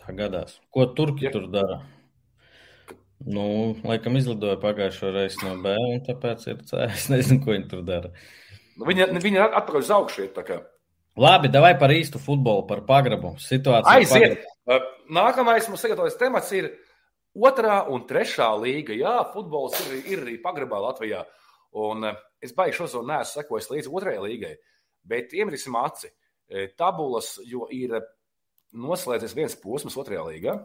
[0.00, 0.58] tā gadās.
[0.74, 1.34] Ko Turki ja.
[1.34, 1.82] tur dara?
[3.24, 6.82] Nu, laikam izlidoja pagājušo reizi no B, un tāpēc ir C.
[6.92, 8.10] Es nezinu, ko viņi tur dara.
[8.76, 10.26] Nu, viņi, viņi atpakaļ uz augšu.
[11.16, 13.32] Labi, davai par īstu futbolu, par pagrabu.
[13.40, 13.88] Situāciju.
[13.94, 14.44] Aiziet!
[14.68, 14.92] Pagrabu.
[15.16, 16.72] Nākamais mums sagatavojas temats ir
[17.36, 18.96] otrā un trešā līga.
[18.98, 21.22] Jā, futbols ir, ir arī pagrabā Latvijā.
[21.76, 22.08] Un
[22.42, 24.54] es baigšu šo zonu, neesmu sekojis līdz otrajai līgai.
[25.06, 26.10] Bet iemirsim aci.
[26.78, 27.94] Tabulas, jo ir
[28.76, 30.56] noslēdzies viens posms otrajā līgā.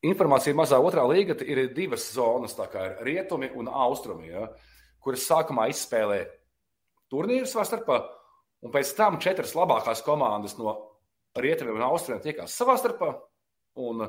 [0.00, 4.46] Informācija mazā otrā līga ir divas zonas, tā kā ir rietumi un austrumi, ja,
[5.04, 6.22] kuras sākumā izspēlē
[7.12, 7.98] turnīru savā starpā,
[8.64, 10.72] un pēc tam četras labākās komandas no
[11.36, 13.10] rietumiem un austrumiem tiekās savā starpā,
[13.84, 14.06] un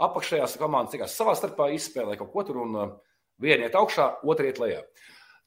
[0.00, 2.94] apakšējās komandas tiekās savā starpā, izspēlē kaut ko tur, un uh,
[3.40, 4.84] viena iet augšā, otra iet lejā.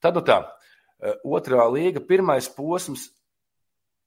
[0.02, 3.12] Tad nu tā, uh, otrā līga, pirmais posms.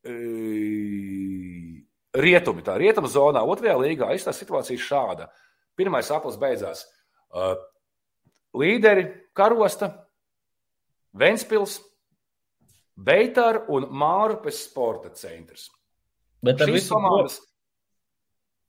[0.06, 1.78] Uh,
[2.16, 5.30] rietumi, tā rietuma zonā, otrajā līgā izstāsta situācija šāda.
[5.30, 5.45] Uh,
[5.76, 6.84] Pirmais aplis beidzās.
[7.30, 7.56] Uh,
[8.56, 9.06] līderi
[9.36, 9.90] Karosta,
[11.16, 11.80] Ventspils,
[12.96, 15.66] Beitāra un Mārupes sporta centrs.
[16.44, 17.36] Bet ar šīs komandas,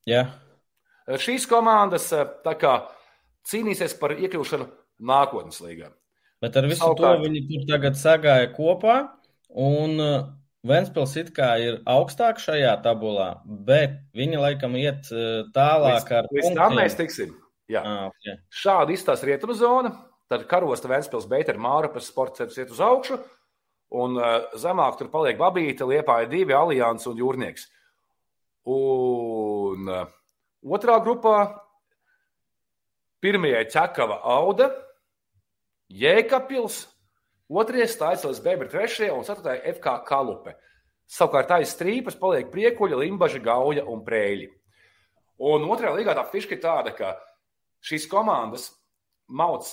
[0.08, 0.26] Jā.
[1.08, 2.10] šīs komandas
[2.60, 2.74] kā,
[3.48, 4.68] cīnīsies par iekļūšanu
[5.08, 5.94] nākotnes līgā.
[6.44, 8.98] Bet ar visu Savukārt, to viņi tur tagad sagāja kopā.
[9.58, 9.96] Un
[10.66, 16.30] Ventspils it kā ir augstāk šajā tabulā, bet viņi laikam iet eh, tālāk līdz, ar
[16.34, 17.36] līdz tam mēs tiksim.
[17.72, 17.84] Jā.
[17.84, 18.40] Ah, okay.
[18.50, 19.92] Šādi izstāsta rietumu zona,
[20.32, 23.20] tad karosta Ventspils Beitera Mārapas sports centrs iet uz augšu,
[24.02, 27.68] un uh, zemāk tur paliek Babīta, Liepāja divi, Alians un Jūrnieks.
[28.72, 30.08] Un uh,
[30.64, 31.38] otrā grupā
[33.24, 34.72] pirmajai Čakava Auda,
[35.92, 36.86] Jēkabils,
[37.48, 40.58] Otrie stājas Bēbra trešajā un ceturtajā FK Kalupe.
[41.08, 44.50] Savukārt aiz strīpas paliek priekuļa, limbaža, gauja un prēļi.
[45.48, 47.14] Un otrajā līgā tā fiška ir tāda, ka
[47.88, 48.68] šīs komandas
[49.28, 49.70] mauc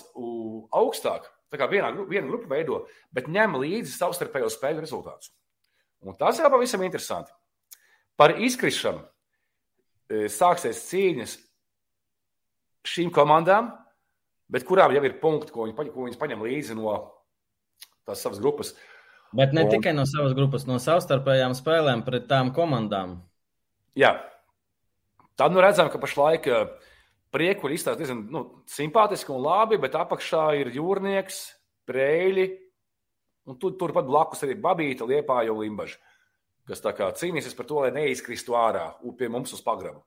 [0.70, 5.32] augstāk, tā kā vienā, viena grupa veido, bet ņem līdzi savstarpējo spēļu rezultātus.
[6.04, 7.32] Un tas ir pavisam interesanti.
[8.14, 11.34] Par izkrišanu e, sāksies cīņas
[12.86, 13.72] šīm komandām,
[14.46, 16.94] bet kurām jau ir punkti, ko viņi, ko viņi paņem līdzi no
[18.08, 18.74] tās savas grupas.
[19.34, 19.70] Bet ne un...
[19.72, 23.18] tikai no savas grupas, no savstarpējām spēlēm pret tām komandām.
[23.98, 24.14] Jā,
[25.38, 26.68] tad nu redzam, ka pašlaik eh,
[27.34, 31.44] priekuļi izstāsta diezgan nu, simpātiski un labi, bet apakšā ir jūrnieks,
[31.88, 32.48] prēļi,
[33.50, 35.98] un tur, turpat blakus arī babīta, liepāja un limbaža,
[36.68, 40.04] kas tā kā cīnīsies par to, lai neizkristu ārā pie mums uz pagrabu.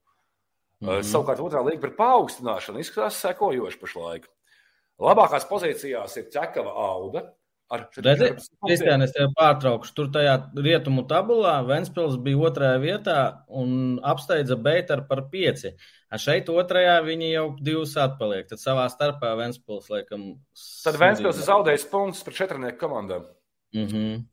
[0.80, 1.04] Mm -hmm.
[1.04, 4.28] Savukārt otrā līga par paaugstināšanu izskatās sekojoši pašlaik.
[5.00, 6.72] Labākās pozīcijās ir Cekava
[7.68, 7.88] Auda.
[7.91, 9.91] Kristiāna, es tevi pārtraukšu.
[9.97, 13.18] Tur tajā rietumu tabulā Ventspils bija otrajā vietā
[13.51, 15.74] un apsteidza Beitar par pieci.
[16.07, 18.47] A šeit otrajā viņi jau divus atpaliek.
[18.47, 20.30] Tad savā starpā Ventspils, laikam.
[20.86, 23.28] Tad Ventspils ir zaudējis punktus par četrnieku komandām.
[23.76, 24.26] Mm -hmm.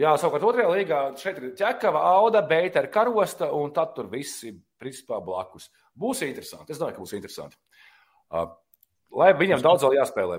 [0.00, 4.60] Jā, savukārt otrajā līgā šeit ir ķekava, auda, beita, karosta, un tad tur viss ir
[4.80, 5.70] principā blakus.
[5.96, 6.72] Būs interesanti.
[6.72, 7.56] Es domāju, ka būs interesanti.
[8.30, 8.46] Uh,
[9.10, 10.38] lai viņam daudz vēl jāspēlē.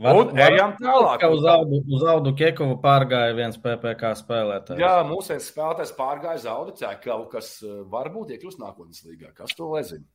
[0.00, 1.24] Var, un ejam tālāk.
[1.28, 4.80] Uz Audu, uz Audu Kekovu pārgāja viens PPC spēlētājs.
[4.80, 9.34] Jā, mūsu spēlētājs pārgāja uz Audu Kekovu, kas eh, varbūt iekļūs nākotnes līgā.
[9.36, 10.06] Kas to nezina?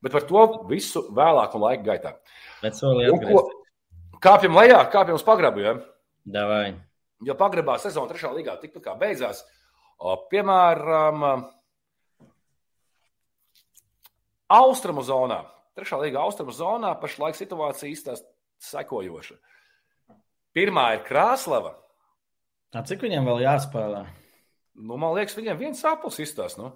[0.00, 2.14] Bet par to visu vēlāk un laika gaitā.
[2.62, 3.58] Bet soli atgriezties.
[4.24, 5.76] Kāpjam lejā, kāpjam uz pagrabu, ja?
[6.24, 6.72] Davai.
[7.24, 9.44] Jo pagrabā sezona trešā līgā tikpat kā beidzās.
[10.00, 11.24] O, piemēram,
[14.50, 15.44] Austrumu zonā.
[15.78, 18.29] Trešā līga austrumu zonā pašlaik situācija izstāsta
[18.64, 19.38] sekojoša.
[20.56, 21.76] Pirmā ir Krāslava.
[22.74, 24.04] A, cik viņam vēl jāspēlē?
[24.80, 26.62] Nu, man liekas, viņam viens apels izstāsta.
[26.62, 26.70] Nu?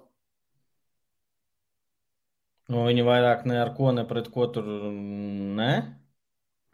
[2.71, 5.73] Nu, viņi vairāk ne ar ko, ne pret ko tur ne.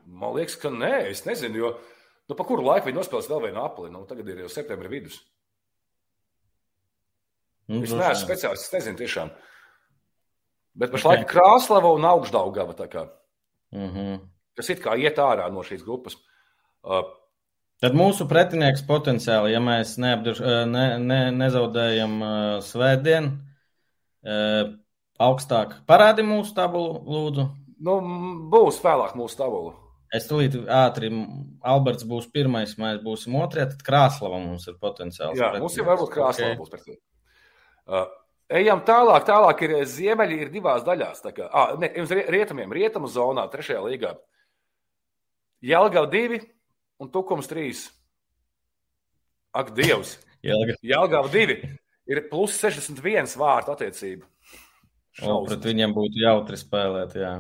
[0.07, 1.72] Man liekas, ka nē, es nezinu, jo
[2.32, 3.91] nu, pa kuru laiku viņi nospēlēs vēl vienu apli.
[3.93, 5.20] Nu, tagad ir jau septembris vidus.
[7.72, 9.32] Nu, es neesmu speciālists, es nezinu tiešām.
[10.82, 11.30] Bet pašlaik okay.
[11.36, 13.05] Krāslava un Augstdaugava tā kā.
[14.57, 16.17] Kas it kā iet ārā no šīs grupas.
[16.81, 17.05] Uh,
[17.81, 22.33] Tad mūsu pretinieks potenciāli, ja mēs neapdur, uh, ne, ne, nezaudējam uh,
[22.65, 23.31] svētdienu,
[24.21, 24.75] uh,
[25.21, 27.47] augstāk parādi mūsu tabulu, lūdzu.
[27.81, 27.97] Nu,
[28.53, 29.73] būs vēlāk mūsu tabulu.
[30.13, 31.07] Es tulīt ātri,
[31.63, 35.39] Alberts būs pirmais, mēs būsim otrie, tad Krāslava mums ir potenciāls.
[35.39, 36.59] Jā, mums ir varbūt Krāslava okay.
[36.59, 36.99] būs pret.
[37.87, 38.09] Uh,
[38.61, 41.23] ejam tālāk, tālāk ir ziemeļi ir divās daļās.
[41.23, 41.89] Tā kā, ah, ne,
[42.35, 44.11] rietumiem, rietumu zonā, trešajā līgā.
[45.62, 46.41] Jelgava 2
[47.01, 47.86] un Tukums 3.
[49.53, 50.18] Ak, Dievs!
[50.91, 51.57] Jelgava 2
[52.12, 54.26] ir plus 61 vārtu attiecība.
[55.22, 57.18] O, pret viņiem būtu jautri spēlēt.
[57.20, 57.34] Jā,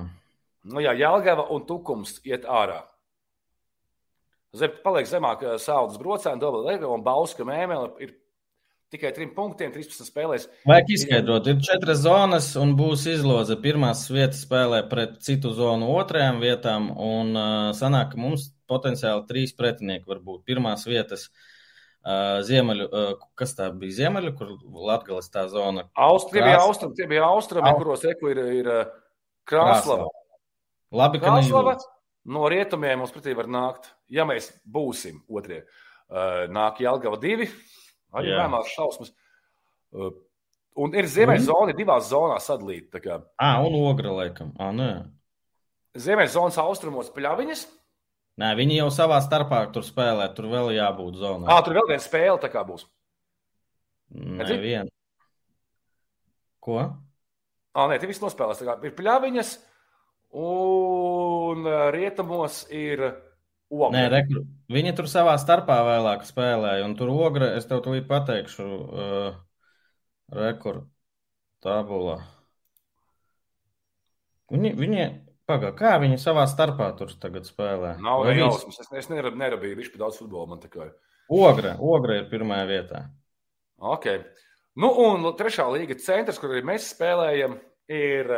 [0.67, 2.81] nu, jā Jelgava un Tukums iet ārā.
[4.51, 8.17] Zem, paliek zemāk eh, Saudas brocēna, Dobla un Bauska mēmele ir
[8.91, 10.47] tikai trim punktiem, 13 spēlēs.
[10.67, 13.55] Vajag izskaidrot, ir četras zonas un būs izloze.
[13.63, 19.55] Pirmās vietas spēlē pret citu zonu otrajām vietām, un uh, sanāk, ka mums potenciāli trīs
[19.57, 20.43] pretinieki var būt.
[20.47, 24.55] Pirmās vietas uh, ziemeļu, uh, kas tā bija ziemeļu, kur
[24.91, 25.87] Latgales tā zona?
[25.95, 27.83] Austri, bija austrumi, tie bija austrumi, Aust...
[27.83, 28.71] kuros eku ir, ir
[29.47, 30.11] Krāslava.
[30.91, 31.77] Labi, ka Krāslava
[32.31, 35.63] no rietumiem mums pretī var nākt, ja mēs būsim otrie.
[36.11, 37.47] Uh, nāk Jelgava divi,
[38.11, 39.13] Arī vēmās šausmas.
[39.91, 40.11] Uh,
[40.79, 43.01] un ir ziemeļzona, divās zonās sadalīta.
[43.39, 44.51] Ah, un ogra laikam.
[44.59, 44.91] Ah, nē.
[45.99, 47.65] Ziemeļzonas austrumos pļaviņas.
[48.41, 50.29] Nē, viņi jau savā starpā tur spēlē.
[50.35, 51.49] Tur vēl jābūt zonā.
[51.51, 52.87] Ah, tur vēl viena spēle tā kā būs.
[54.11, 54.91] Nē, viena.
[56.63, 56.77] Ko?
[57.71, 58.63] Ah, nē, tie visi nospēlēs.
[58.63, 59.51] Ir pļaviņas,
[60.43, 63.05] un rietumos ir
[63.71, 63.93] Ogra.
[63.95, 64.41] Nē, rekur,
[64.73, 69.37] viņi tur savā starpā vēlāk spēlēja, un tur ogra, es tev tūlīt pateikšu, uh,
[70.35, 70.81] rekur,
[71.63, 72.17] tabula.
[74.51, 75.05] Viņi, viņi
[75.47, 77.93] pagā, kā viņi savā starpā tur tagad spēlē?
[78.03, 80.89] Nav ne jausmas, es, es nerab, nerabīju višķi daudz futbolu, man tikai.
[81.31, 83.05] Ogra, ogra ir pirmajā vietā.
[83.79, 84.09] Ok.
[84.83, 87.55] Nu, un trešā līga centrs, kur arī mēs spēlējam,
[87.87, 88.35] ir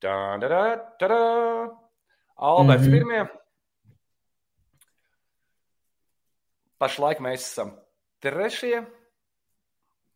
[0.00, 0.64] tā, tā, tā,
[1.04, 1.22] tā,
[2.42, 2.98] Alberts mm -hmm.
[2.98, 3.41] pirmie.
[6.82, 7.76] Pašlaik mēs esam
[8.24, 8.80] trešie,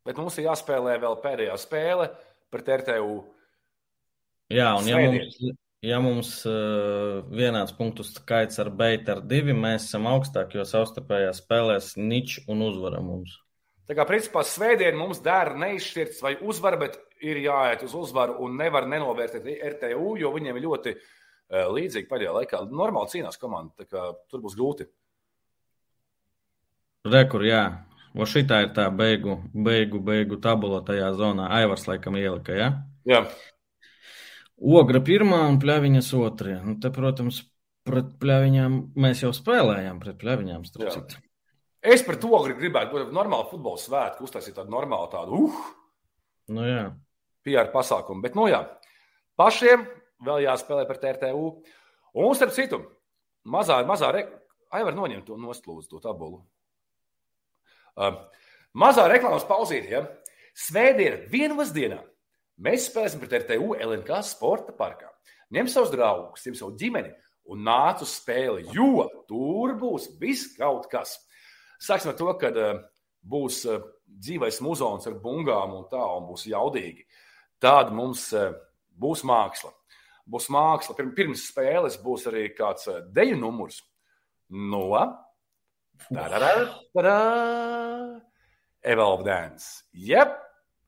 [0.07, 2.09] bet mums ir jāspēlē vēl pēdējā spēle
[2.51, 3.21] pret RTU.
[4.51, 5.39] Jā, un ja mums,
[5.87, 11.31] ja mums uh, vienāds punktu skaits ar Beitu ar divi, mēs esam augstāk, jo savstarpējā
[11.39, 13.39] spēlēs nič un uzvara mums.
[13.87, 18.59] Tā kā principā svētdien mums dara neizšķirts vai uzvara, bet ir jāiet uz uzvaru un
[18.59, 19.47] nevar nenovērtēt
[19.77, 22.67] RTU, jo viņiem ir ļoti uh, līdzīgi pēdējā laikā.
[22.75, 24.91] Normāli cīnās komanda, tā kā tur būs grūti.
[27.07, 27.65] Rekur, jā.
[28.17, 31.51] O šitā ir tā beigu, beigu, beigu tabula tajā zonā.
[31.59, 32.71] Aivars laikam ielika, jā?
[33.09, 33.27] Jā.
[34.57, 36.63] Ogra pirmā un pļaviņas otrajā.
[36.65, 37.43] Nu, te, protams,
[37.87, 41.21] pret pļaviņām mēs jau spēlējām, pret pļaviņām starp citu.
[41.87, 45.61] Es par to gribētu būt normāli futbola svētku, uztaisīt tādu normālu tādu, uh,
[46.57, 46.89] nu, jā.
[47.47, 48.25] PR pasākumu.
[48.25, 48.65] Bet, nu jā,
[49.39, 49.85] pašiem
[50.27, 51.47] vēl jāspēlē par TRTU.
[52.17, 52.81] Un, starp citu,
[53.45, 54.25] mazā, mazā, re...
[54.73, 56.41] ai var noņemt to nostlūdzu, to tabulu.
[57.97, 58.19] Uh,
[58.77, 59.89] mazā reklāmas pauzīte.
[59.91, 60.03] Ja?
[60.57, 62.01] Svētdiena, vienvasdienā.
[62.65, 65.11] Mēs spēlēsim pret RTU LNK sporta parkā.
[65.53, 67.13] Ņem savus draugus, ņem savu ģimeni
[67.53, 71.15] un nāc uz spēli, jo tur būs viss kaut kas.
[71.83, 72.81] Sāksim ar to, ka uh,
[73.21, 77.05] būs uh, dzīvais muzons ar bungām un tā, un būs jaudīgi.
[77.63, 78.57] Tāda mums uh,
[78.97, 79.73] būs māksla.
[80.27, 80.97] Būs māksla.
[81.15, 83.83] Pirms spēles būs arī kāds deju numurs
[84.51, 84.89] no
[88.87, 89.85] Evolve Dance.
[89.93, 90.37] Jep,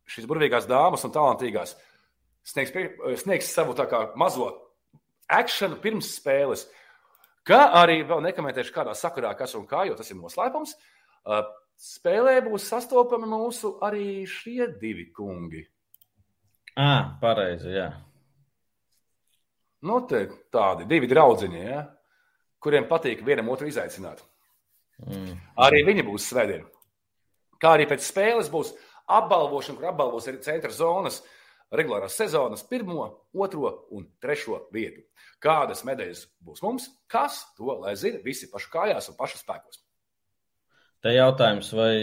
[0.08, 1.74] šīs burvīgās dāmas un talantīgās
[2.46, 2.74] sniegs,
[3.22, 4.50] sniegs savu tā kā mazo
[5.28, 6.66] akciju pirms spēles.
[7.48, 10.74] Kā arī vēl nekomentēšu, kādā sakarā kas un kā, jo tas ir noslēpums.
[11.78, 15.62] Spēlē būs sastopami mūsu arī šie divi kungi.
[16.78, 17.88] Ah, pareizi, jā.
[19.86, 21.84] Nu, tādi divi draugiņi, ja,
[22.62, 24.24] kuriem patīk vienam otru izaicināt.
[25.06, 25.38] Mm.
[25.62, 26.66] Arī viņi būs svētdien.
[27.62, 28.72] Kā arī pēc spēles būs
[29.08, 31.20] apbalvošana, kur apbalvos arī centra zonas
[31.74, 35.04] regulārās sezonas pirmo, otro un trešo vietu.
[35.42, 39.82] Kādas medaļas būs mums, kas to lai zina, visi pašu kājās un pašu spēkos.
[41.04, 41.94] Te jautājums, vai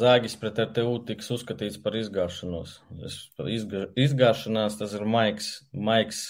[0.00, 2.78] zāģis pret RTU tiks uzskatīts par izgāšanos?
[3.04, 6.22] Es, par izga, izgāšanās tas ir maigs, maigs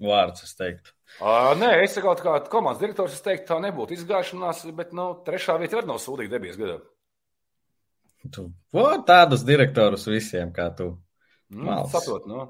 [0.00, 0.95] vārds, es teiktu.
[1.16, 5.56] Uh, nē, es kaut kā komandas direktors, es teiktu, tā nebūtu izgāšanās, bet nu, trešā
[5.62, 6.76] vieta arī nav sūdīga debijas gadā.
[8.34, 8.44] Tu
[8.74, 10.90] o, tādus direktorus visiem kā tu.
[11.54, 12.44] Mm, saprot, nu.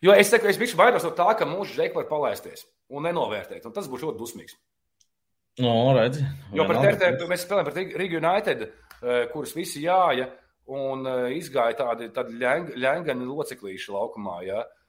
[0.00, 2.64] Jo es saku, es biju baidās no tā, ka mūsu žēk var palaisties
[2.94, 4.56] un nenovērtēt, un tas būs ļoti dusmīgs.
[5.60, 6.22] No, redzi.
[6.56, 8.62] Jo par TRT mēs spēlējam par Rigu United,
[9.34, 10.30] kurus visi jāja,
[10.72, 14.62] un izgāja tādi, tādi ļengani loceklīši laukumā, jā.
[14.62, 14.79] Ja?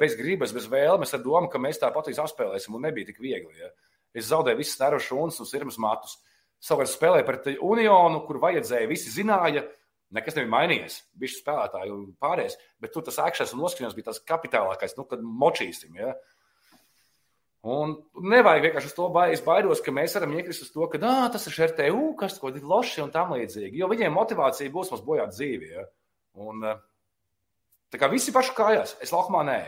[0.00, 3.58] Bez gribas, bez vēlmes, ar domu, ka mēs tāpat apspēlēsim, un nebija tik viegli.
[3.60, 3.72] Ja.
[4.16, 6.16] Es zaudēju visas nervu šūnas un sirmas matus.
[6.64, 9.66] Savukārt spēlēju pret Unionu, kur vajadzēja, visi zināja,
[10.16, 11.02] nekas nebija mainījies.
[11.20, 15.20] Bija spēlētāji un pārējais, bet tur tas akcents un noskaņojums bija tas kapitālākais, nu, kad
[15.20, 16.00] močīsim.
[16.00, 16.14] Ja.
[17.66, 19.42] Un nevajag vienkārši uz to baidīties.
[19.42, 22.64] Es baidos, ka mēs varam iekrist uz to, ka tas ir RTU, kas kaut kādi
[22.64, 23.76] loši un tam līdzīgi.
[23.80, 25.72] Jo viņiem motivācija būs mums bojāt dzīvi.
[25.74, 25.84] Ja.
[26.46, 26.78] Un, uh,
[27.96, 29.60] Tā kā visi paši kājās, es laukumā nē,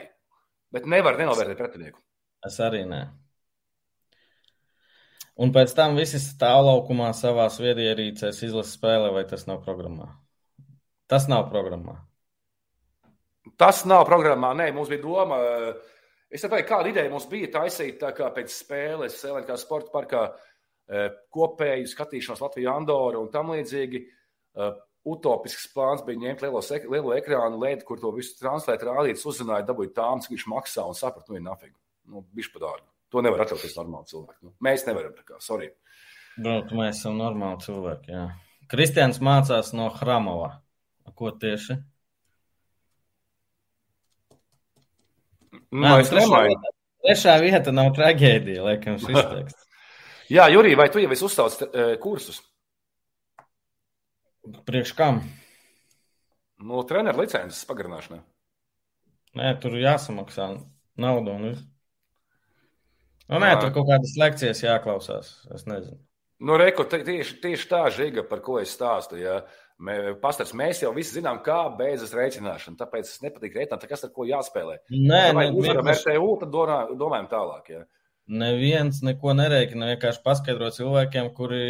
[0.76, 2.02] bet nevaru nenovērtēt pretinieku.
[2.44, 2.98] Es arī nē.
[5.40, 10.10] Un pēc tam visi stāv laukumā savā viedierīcēs izlases spēlē, vai tas nav programmā?
[11.08, 11.94] Tas nav programmā.
[13.56, 14.52] Tas nav programmā.
[14.60, 15.40] Nē, mums bija doma.
[16.28, 22.44] Es saprotu, kāda ideja mums bija taisīt pēc spēles, Sēlēnā sporta parkā eh, kopēju skatīšanos
[22.44, 24.04] Latviju, Andoru un tam līdzīgi.
[25.08, 26.60] Eh, utopisks plāns bija ņemt lielo,
[26.92, 30.94] lielo ekrānu, lēdu, kur to visu translēt, rādīt, uzzināja, dabūt tādu, cik viņš maksā un
[30.94, 31.74] saprast, nu, ir nafīgi.
[32.08, 32.86] Nu, Bišķi padārgi.
[33.12, 34.38] To nevar atļauties normāli cilvēki.
[34.44, 35.70] Nu, mēs nevaram tā kā, sorry.
[36.38, 38.26] Bet mēs esam normāli cilvēki, jā.
[38.68, 40.58] Kristians mācās no Hramova.
[41.16, 41.78] Ko tieši?
[45.72, 46.58] Nu, Nā, es nemāju.
[47.04, 49.66] Trešā vieta nav traģēdija, laikam, šis teksts.
[50.28, 52.42] jā, Jurī, vai tu jau esi uzstāsts uh, kursus?
[54.68, 55.22] Priekš kam?
[56.58, 58.20] No treneru licences pagarināšanai.
[59.38, 60.48] Nē, tur jāsamaksā
[60.98, 61.66] naudu un viss.
[63.28, 65.32] Nu, nē, tur kaut kādas lekcijas jāklausās.
[65.54, 66.00] Es nezinu.
[66.38, 69.18] Nu, Reku, tieši, tieši tā žiga, par ko es stāstu.
[69.20, 69.42] Ja.
[70.22, 72.78] Pastars, mēs jau visi zinām, kā beidzas rēķināšana.
[72.80, 74.80] Tāpēc es nepatīk rēķināt, kas ar ko jāspēlē.
[74.90, 76.56] Nē, nē, uzvaram RTU, tad
[76.98, 77.70] domājam tālāk.
[77.76, 77.84] Ja.
[78.28, 79.92] Neviens neko nereikina.
[79.94, 81.60] Vienkārši paskaidro cilvēkiem, kuri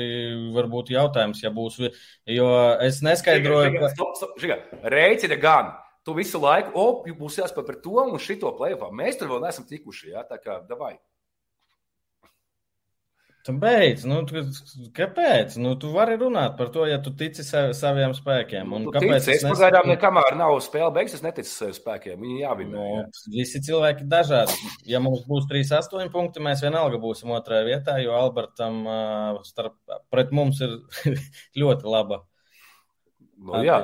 [0.56, 1.78] varbūt jautājums, ja būs.
[2.26, 2.48] Jo
[2.84, 5.76] es neskaidroju, stop, žiga, Rēķina gan.
[6.06, 8.88] Tu visu laiku, o, būs jāspēj par to un šito plēfā.
[8.96, 10.14] Mēs tur vēl neesam tikuši.
[10.14, 10.96] Jā, tā kā, davai.
[13.46, 14.40] Tu beidz, nu, tu,
[14.96, 15.54] kāpēc?
[15.62, 18.74] Nu, tu vari runāt par to, ja tu tici sav, saviem spēkiem.
[18.76, 19.22] Un tu kāpēc?
[19.24, 19.52] Tici, es nes...
[19.54, 22.18] pagaidām nekamēr nav spēle beigts, es neticu saviem spēkiem.
[22.24, 22.74] Viņi jāvina.
[22.74, 23.04] Nu, jā.
[23.32, 24.58] Visi cilvēki dažādi.
[24.90, 28.82] Ja mums būs 3-8 punkti, mēs vienalga būsim otrajā vietā, jo Albertam
[29.46, 29.78] starp,
[30.12, 30.76] pret mums ir
[31.62, 32.20] ļoti laba.
[33.38, 33.80] Nu, jā.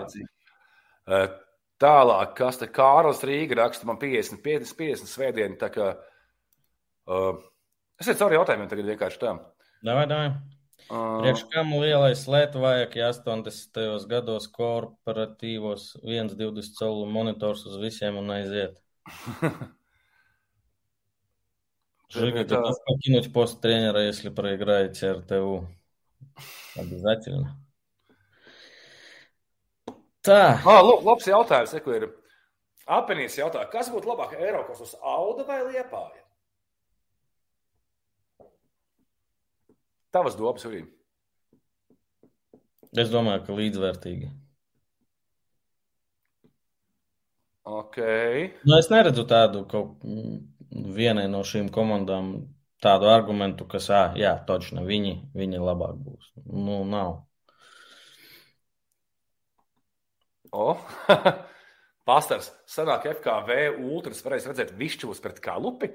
[1.84, 5.56] Tālāk, kas te Kārlis Rīga raksta man 50, 50, 50 svētdienu.
[5.60, 5.88] Tā kā,
[7.10, 7.42] uh,
[7.99, 9.33] es redzu cauri jautājumiem tagad vienkārši tā.
[9.85, 10.29] Davai, davai.
[10.89, 14.07] Uh, Priekš kam lielais Lietuvājak 80.
[14.09, 18.79] gados korporatīvos 1,20 colu monitors uz visiem un aiziet?
[22.09, 25.67] Жига, готов покинуть пост тренера, если проиграете РТУ.
[26.75, 27.55] Обязательно.
[30.25, 30.59] Tā.
[30.65, 31.69] Ah, labs jautājums.
[31.69, 32.07] Seku ir
[32.89, 36.22] Apenīs jautā, kas būtu labāk Eiropas uz Auda vai Liepāja?
[40.14, 40.84] Tavas domas arī.
[42.94, 44.30] Es domāju, ka līdzvērtīgi.
[47.64, 47.96] Ok.
[48.68, 50.04] Nu, es neredzu tādu kaut
[50.70, 52.34] vienai no šīm komandām
[52.84, 56.28] tādu argumentu, kas, ā, jā, točni, viņi, viņi labāk būs.
[56.44, 57.16] Nu, nav.
[60.54, 60.74] O,
[62.08, 65.88] Pastars, senāk FKV ultras varēs redzēt višķos pret kalupi.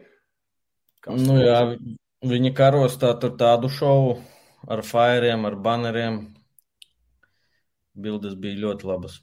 [1.06, 1.62] Kas nu, jā,
[2.26, 4.18] viņi karos tā, tādu šovu
[4.68, 6.22] ar fairiem, ar baneriem.
[8.00, 9.20] Bildes bija ļoti labas.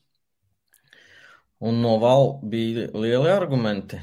[1.64, 4.00] Un no val bija lieli argumenti.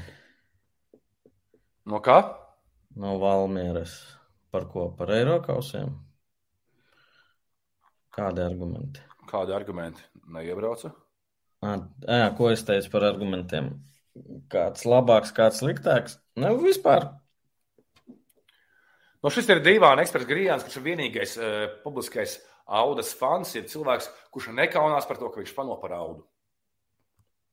[1.86, 2.18] No kā?
[2.96, 3.94] No Valmieras.
[4.50, 4.88] Par ko?
[4.98, 5.90] Par Eiropausiem?
[8.14, 9.02] Kādi argumenti?
[9.30, 10.02] Kādi argumenti?
[10.30, 10.92] Neiebrauca.
[11.64, 13.72] Jā, ko es teicu par argumentiem?
[14.52, 16.18] Kāds labāks, kāds sliktāks?
[16.38, 17.08] Ne, vispār.
[19.24, 22.36] No šis ir divāna eksperts Grijāns, kurš ir vienīgais uh, publiskais
[22.68, 23.54] audas fans.
[23.56, 26.26] Ir cilvēks, kurš nekaunās par to, ka viņš pano par audu.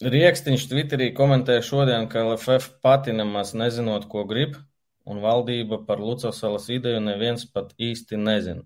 [0.02, 4.58] Rieksniņš Twitterī komentēja šodien, ka LFF pati nemaz nezinot, ko grib,
[5.06, 8.66] un valdība par Lucassalas ideju neviens pat īsti nezina.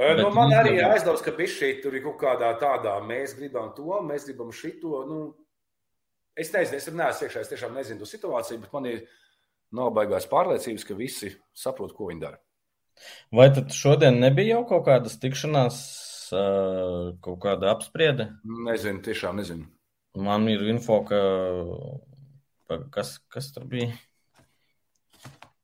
[0.00, 3.72] Bet nu, man arī ir aizdoms, ka šī tur ir kaut kādā tādā, mēs gribam
[3.76, 5.02] to, mēs gribam šito.
[5.10, 5.18] Nu,
[6.38, 9.02] es nezinu, es neesmu iekšā, es tiešām nezinu to situāciju, bet man ir
[9.76, 12.40] nobaigās pārliecības, ka visi saprot, ko viņi dara.
[13.32, 15.80] Vai tad šodien nebija jau kaut kādas tikšanās,
[17.24, 18.28] kaut kāda apspriede?
[18.68, 19.68] Nezinu, tiešām nezinu.
[20.20, 21.20] Man ir info, ka
[22.92, 23.94] kas, kas tur bija?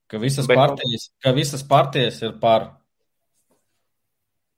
[0.07, 2.71] Ka visas, bet, partijas, ka visas partijas ir par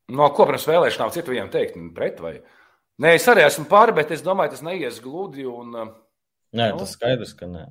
[0.10, 1.76] No ko pirms vēlēšanām citu viņiem teikt?
[1.93, 2.39] Pret vai?
[3.00, 5.45] Nē, es arī esmu pāri, bet es domāju, tas neies gludi.
[5.45, 7.68] Un, nē, nu, tas skaidrs, ka nē.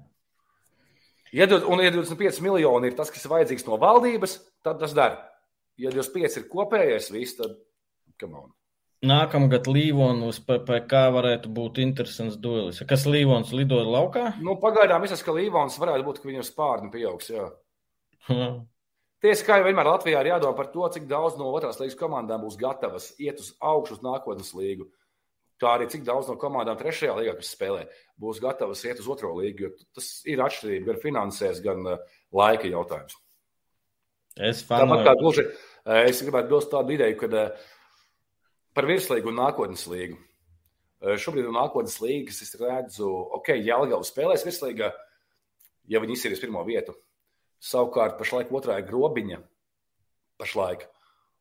[1.33, 5.21] Ja, un, ja 25 miljoni ir tas, kas ir vajadzīgs no valdības, tad tas dara.
[5.79, 7.59] Ja 25 ir kopējais, viss, tad
[8.21, 8.55] come on.
[9.07, 12.81] Nākamgad Līvonu uz PPC varētu būt interesants duelis.
[12.89, 14.33] Kas Līvons lido laukā?
[14.43, 17.31] Nu, pagaidām izsaka, ka Līvons varētu būt, ka viņam spārni pieaugs.
[17.31, 17.47] Jā.
[19.23, 22.43] Tiesa, kā jau vienmēr Latvijā ir jādomā par to, cik daudz no otrās līgas komandām
[22.43, 24.89] būs gatavas iet uz augšu uz nākotnes līgu.
[25.59, 27.87] Kā arī cik daudz no komandām trešajā līgā, kas spēlē,
[28.21, 29.73] būs gatavas iet uz otro līgu.
[29.97, 32.05] Tas ir atšķirība gan finansēs, gan uh,
[32.35, 33.17] laika jautājums.
[34.39, 37.67] Es Tāpat kā gluži, uh, es gribētu dos tādu ideju, ka uh,
[38.75, 40.21] par virslīgu un nākotnes līgu.
[40.99, 43.07] Šobrīd no nākotnes līgas es redzu,
[43.39, 44.89] ok, Jālgavs spēlēs virslīgā,
[45.87, 46.95] ja viņi izsīrīs pirmo vietu
[47.59, 49.41] Savukārt, pašlaik otrā ir grobiņa.
[50.39, 50.87] Pašlaik.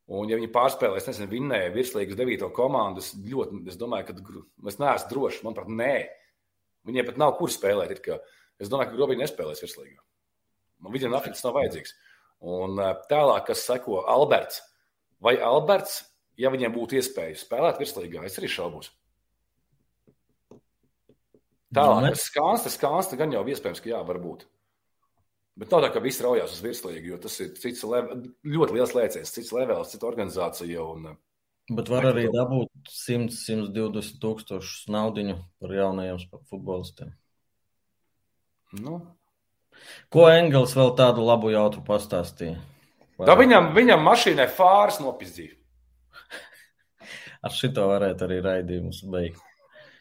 [0.08, 4.80] Un, ja viņi pārspēlēs, nezinu, vinnēja virslīgas devīto komandu, es ļoti, es domāju, ka es
[4.80, 5.42] neesmu drošs.
[5.44, 5.96] Manuprāt, nē.
[6.88, 7.92] Viņiem pat nav kur spēlēt.
[8.58, 10.00] Es domāju, ka grobiņa nespēlēs virslīgā.
[10.80, 11.96] Man viņam apgabals nav vajadzīgs.
[12.48, 14.62] Un eh, tālāk, kas seko Alberts.
[15.24, 16.00] Vai Alberts,
[16.40, 18.92] ja viņiem būtu iespēja spēlēt virslīgā, es arī šaubos.
[21.74, 24.46] Tālāk, kas skāns, tas skāns, gan jau iespējams, ka jā, varbūt.
[25.58, 29.32] Bet nav tā, ka viss raujās uz virslīgu, jo tas ir cits, ļoti liels lēciens,
[29.34, 30.84] cits levels, cita organizācija.
[30.86, 31.16] Un,
[31.68, 37.10] Bet var arī dabūt 100, 120 tūkstošus naudiņu par jaunajiem futbolistiem.
[38.78, 39.02] Nu.
[40.14, 42.62] Ko Engels vēl tādu labu jautru pastāstīja?
[43.18, 43.28] Vai...
[43.28, 45.58] Da viņam, viņam mašīnai fārs nopizdīja.
[47.46, 49.42] Ar šito varētu arī raidījumus beigt.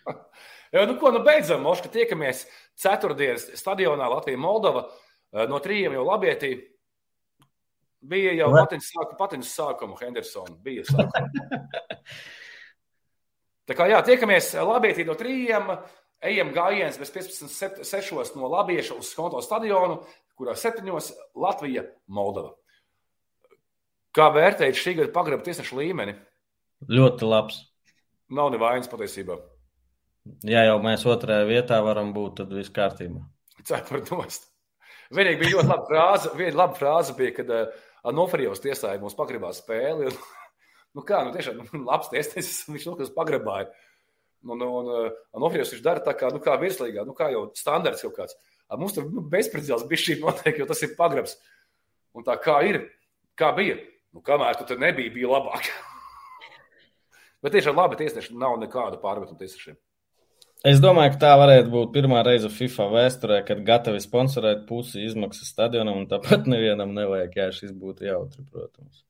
[0.75, 2.45] Jā, nu ko, nu beidzam, Moška, tiekamies
[2.79, 4.87] ceturtdienas stadionā Latvija-Moldova.
[5.35, 6.55] Eh, no trījiem jau labietī.
[8.07, 10.55] Bija jau patins, sāku, patins sākuma Hendersona.
[10.63, 11.47] Bija sākuma.
[13.67, 15.73] Tā kā jā, tiekamies labietī no trījiem.
[16.27, 18.37] Ejam gājiens bez 15.6.
[18.39, 19.99] no Labieša uz Skonto stadionu,
[20.39, 22.55] kurā septiņos Latvija, Moldova.
[24.17, 26.15] Kā vērtējat šī gada pagraba tiesnešu līmeni?
[26.89, 27.61] Ļoti labs.
[28.33, 29.37] Nav nevainas patiesībā.
[30.49, 33.21] Ja jau mēs otrajā vietā varam būt, tad viss kārtībā.
[33.67, 34.49] Cepur nost.
[35.15, 36.33] Vienīgi bija ļoti laba frāze.
[36.39, 40.11] Viena laba frāze bija, kad uh, eh, Anofarijos tiesāja mums pagrabā spēli.
[40.11, 40.17] Un,
[40.99, 43.71] nu kā, nu tiešām nu, labs tiesnesis, viņš nu kas pagrabāja.
[44.47, 48.05] Un, un uh, Anofarijos viņš dara tā kā, nu kā virslīgā, nu kā jau standarts
[48.07, 48.39] kaut kāds.
[48.75, 51.37] Mums tur nu, bezprecedents bija šī noteikti, jo tas ir pagrabs.
[52.17, 52.81] Un tā kā ir,
[53.39, 53.77] kā bija,
[54.17, 55.71] nu kamēr tu tur nebija, bija labāk.
[57.45, 59.79] Bet tiešām labi tiesneši nav nekādu pārmetumu tiesnešiem.
[60.67, 65.53] Es domāju, ka tā varētu būt pirmā reize FIFA vēsturē, kad gatavi sponsorēt pusi izmaksas
[65.53, 69.05] stadionam, un tāpat nevienam nevajag, ja šis būtu jautri, protams.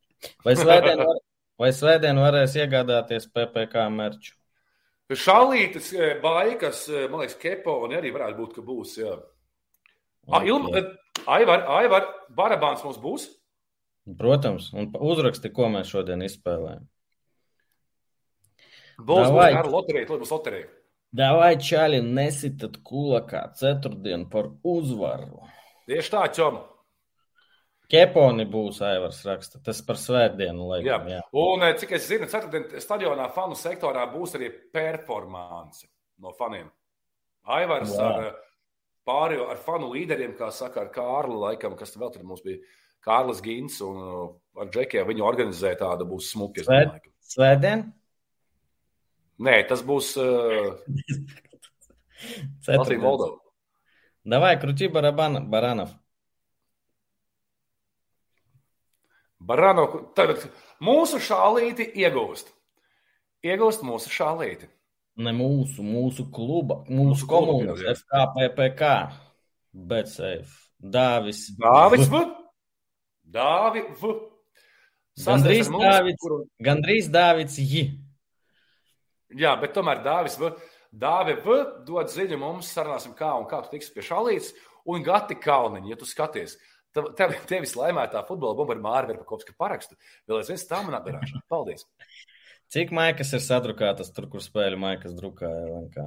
[0.45, 1.23] Vai svētdien, var,
[1.63, 4.37] vai svētdien varēs iegādāties PPC merču?
[5.17, 9.17] Šālītes, eh, baikas, eh, man liekas, kepo, un arī varētu būt, ka būs, jā.
[10.27, 10.51] Okay.
[10.51, 10.83] Ilma,
[11.31, 13.29] Aivar, Aivar, barabāns mums būs?
[14.19, 16.85] Protams, un uzraksti, ko mēs šodien izspēlējam.
[18.99, 20.69] Būs, būs ar loteriju, būs loterija.
[21.17, 25.47] Davai, čāli, nesitat kulakā ceturtdienu par uzvaru.
[25.89, 26.59] Tieši tā, čom.
[27.93, 29.61] Ķeponi būs Aivars raksta.
[29.63, 30.71] Tas par svētdienu, Jā.
[30.73, 31.07] laikam.
[31.13, 31.21] Jā.
[31.39, 35.87] Un, eh, cik es zinu, ceturtdien stadionā fanu sektorā būs arī performance
[36.19, 36.69] no faniem.
[37.47, 38.01] Aivars Wow.
[38.01, 38.33] ar eh,
[39.07, 42.59] pārējo ar fanu līderiem, kā saka, ar Kārlu, laikam, kas vēl tur mums bija.
[43.07, 46.65] Kārlis Gins un uh, ar Džekiem viņu organizēja tāda būs smuka.
[47.23, 47.93] Svētdien?
[49.42, 51.22] Nē, tas būs uh, Latvija
[52.62, 53.02] Ceturtdien.
[53.02, 53.38] Moldova.
[54.24, 55.90] Давай, крути барабан, Баранов.
[59.42, 60.44] Barano, tagad
[60.86, 62.52] mūsu šālīti iegūst.
[63.42, 64.68] Iegūst mūsu šālīti.
[65.22, 67.96] Ne mūsu, mūsu kluba, mūsu, Mūsu mūsu kluba, komunas, jā.
[67.98, 68.92] FKPPK,
[69.74, 71.42] Betsafe, Dāvis.
[71.58, 72.22] Dāvis V.
[73.34, 74.14] Dāvi V.
[75.18, 76.22] Gandrīz Sastais ar mums, Dāvids.
[76.22, 77.90] kuru- Gandrīz Dāvids J.
[79.35, 80.53] Jā, bet tomēr Dāvis V.
[80.95, 81.59] Dāvi V.
[81.89, 84.53] dod ziņu mums, sarunāsim, kā un kā tu tiksi pie šālītes.
[84.87, 86.55] Un Gati Kalniņa, ja tu skaties,
[86.95, 89.99] tev, tev, tevis laimētā futbola bumba ar Māru Verpakovska parakstu.
[90.31, 91.43] Vēl aizvien stāv manā garāžā.
[91.51, 91.89] Paldies!
[92.71, 96.07] Cik maikas ir sadrukātas tur, kur spēļu maikas drukāja LNK?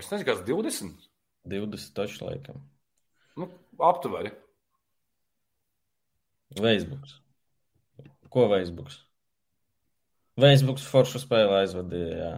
[0.00, 1.06] Es nezinu, kas 20.
[1.52, 2.64] 20 taču laikam.
[3.40, 3.48] Nu,
[3.80, 4.32] aptuveni.
[6.56, 7.18] Facebooks.
[8.32, 9.00] Ko Facebooks?
[10.40, 12.32] Facebooks foršu spēlē aizvadīja, jā.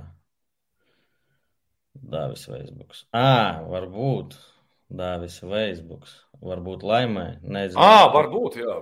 [1.97, 3.07] Dāvis Facebooks.
[3.17, 4.37] Ā, varbūt.
[4.93, 6.13] Dāvis Facebooks.
[6.45, 7.27] Varbūt laimē.
[7.43, 7.81] Nezinu.
[7.81, 8.77] Ā, varbūt, jā.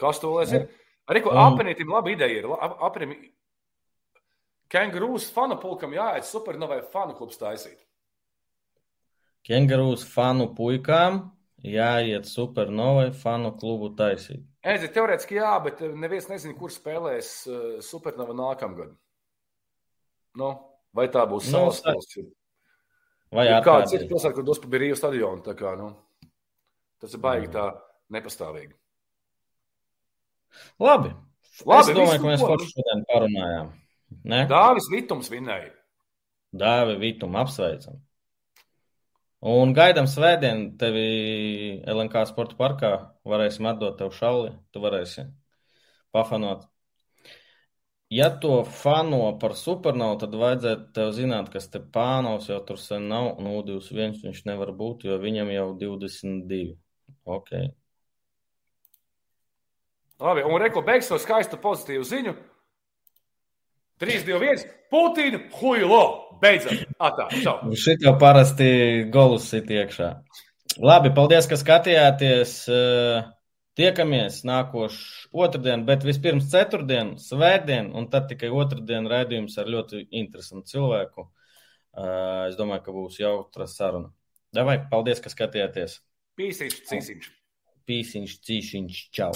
[0.00, 0.68] Kas to lai zina?
[1.10, 2.48] Arī ko Un- aprinītim laba ideja ir.
[2.84, 3.16] Aprim...
[4.70, 7.80] Kengurūs fanu pulkam jāiet supernovai fanu klubs taisīt.
[9.48, 11.24] Kengurūs fanu puikām
[11.64, 14.42] jāiet supernovai fanu klubu taisīt.
[14.64, 18.90] Aiziet, teorētiski jā, bet eh, neviens nezina, kur spēlēs uh, Supernova nākamgad.
[20.40, 20.50] Nu,
[20.96, 22.20] vai tā būs Nu, savs sa- valsts?
[23.30, 25.38] Vai Ir kāda cita pilsēta, kur dos pa Biriju stadionu.
[25.46, 25.92] Tā kā, nu,
[27.00, 27.68] tas ir baigi tā
[28.10, 28.74] nepastāvīgi.
[30.82, 31.12] Labi.
[31.66, 32.48] Labi, es domāju, ka mēs ko.
[32.50, 33.68] forši šodien parunājām.
[34.26, 34.40] Ne?
[34.50, 35.70] Dāvis Vitums vinēja.
[36.50, 38.00] Dāvi Vitumu apsveicam.
[39.40, 42.90] Un gaidām svētdien tevi LNK sporta parkā.
[43.24, 44.52] Varēsim atdot tev šalli.
[44.72, 45.24] Tu varēsi
[46.12, 46.66] pafanot.
[48.10, 53.06] Ja to fano par supernovu, tad vajadzētu tev zināt, kas te pānaus jau tur sen
[53.08, 53.36] nav.
[53.40, 56.74] Nu, 21 viņš nevar būt, jo viņam jau 22.
[57.24, 57.54] Ok.
[60.20, 62.34] Labi, un Reko beigs to skaistu pozitīvu ziņu.
[64.00, 64.58] 3, 2, 1.
[64.88, 66.04] Putina, huilo!
[66.40, 66.78] Beidzam!
[66.96, 67.58] Atā, čau!
[67.76, 68.68] Šitā parasti
[69.12, 70.06] golus sit iekšā.
[70.80, 72.54] Labi, paldies, ka skatījāties.
[73.76, 80.72] Tiekamies nākošu otrdien, bet vispirms ceturtdien, svētdien, un tad tikai otrdien raidījums ar ļoti interesantu
[80.72, 81.26] cilvēku.
[82.48, 84.08] Es domāju, ka būs jautra saruna.
[84.56, 86.00] Davai, paldies, ka skatījāties.
[86.40, 87.36] Pīsīši, cīsīši!
[87.84, 89.28] Pīsiņš, cīšiņš, čau!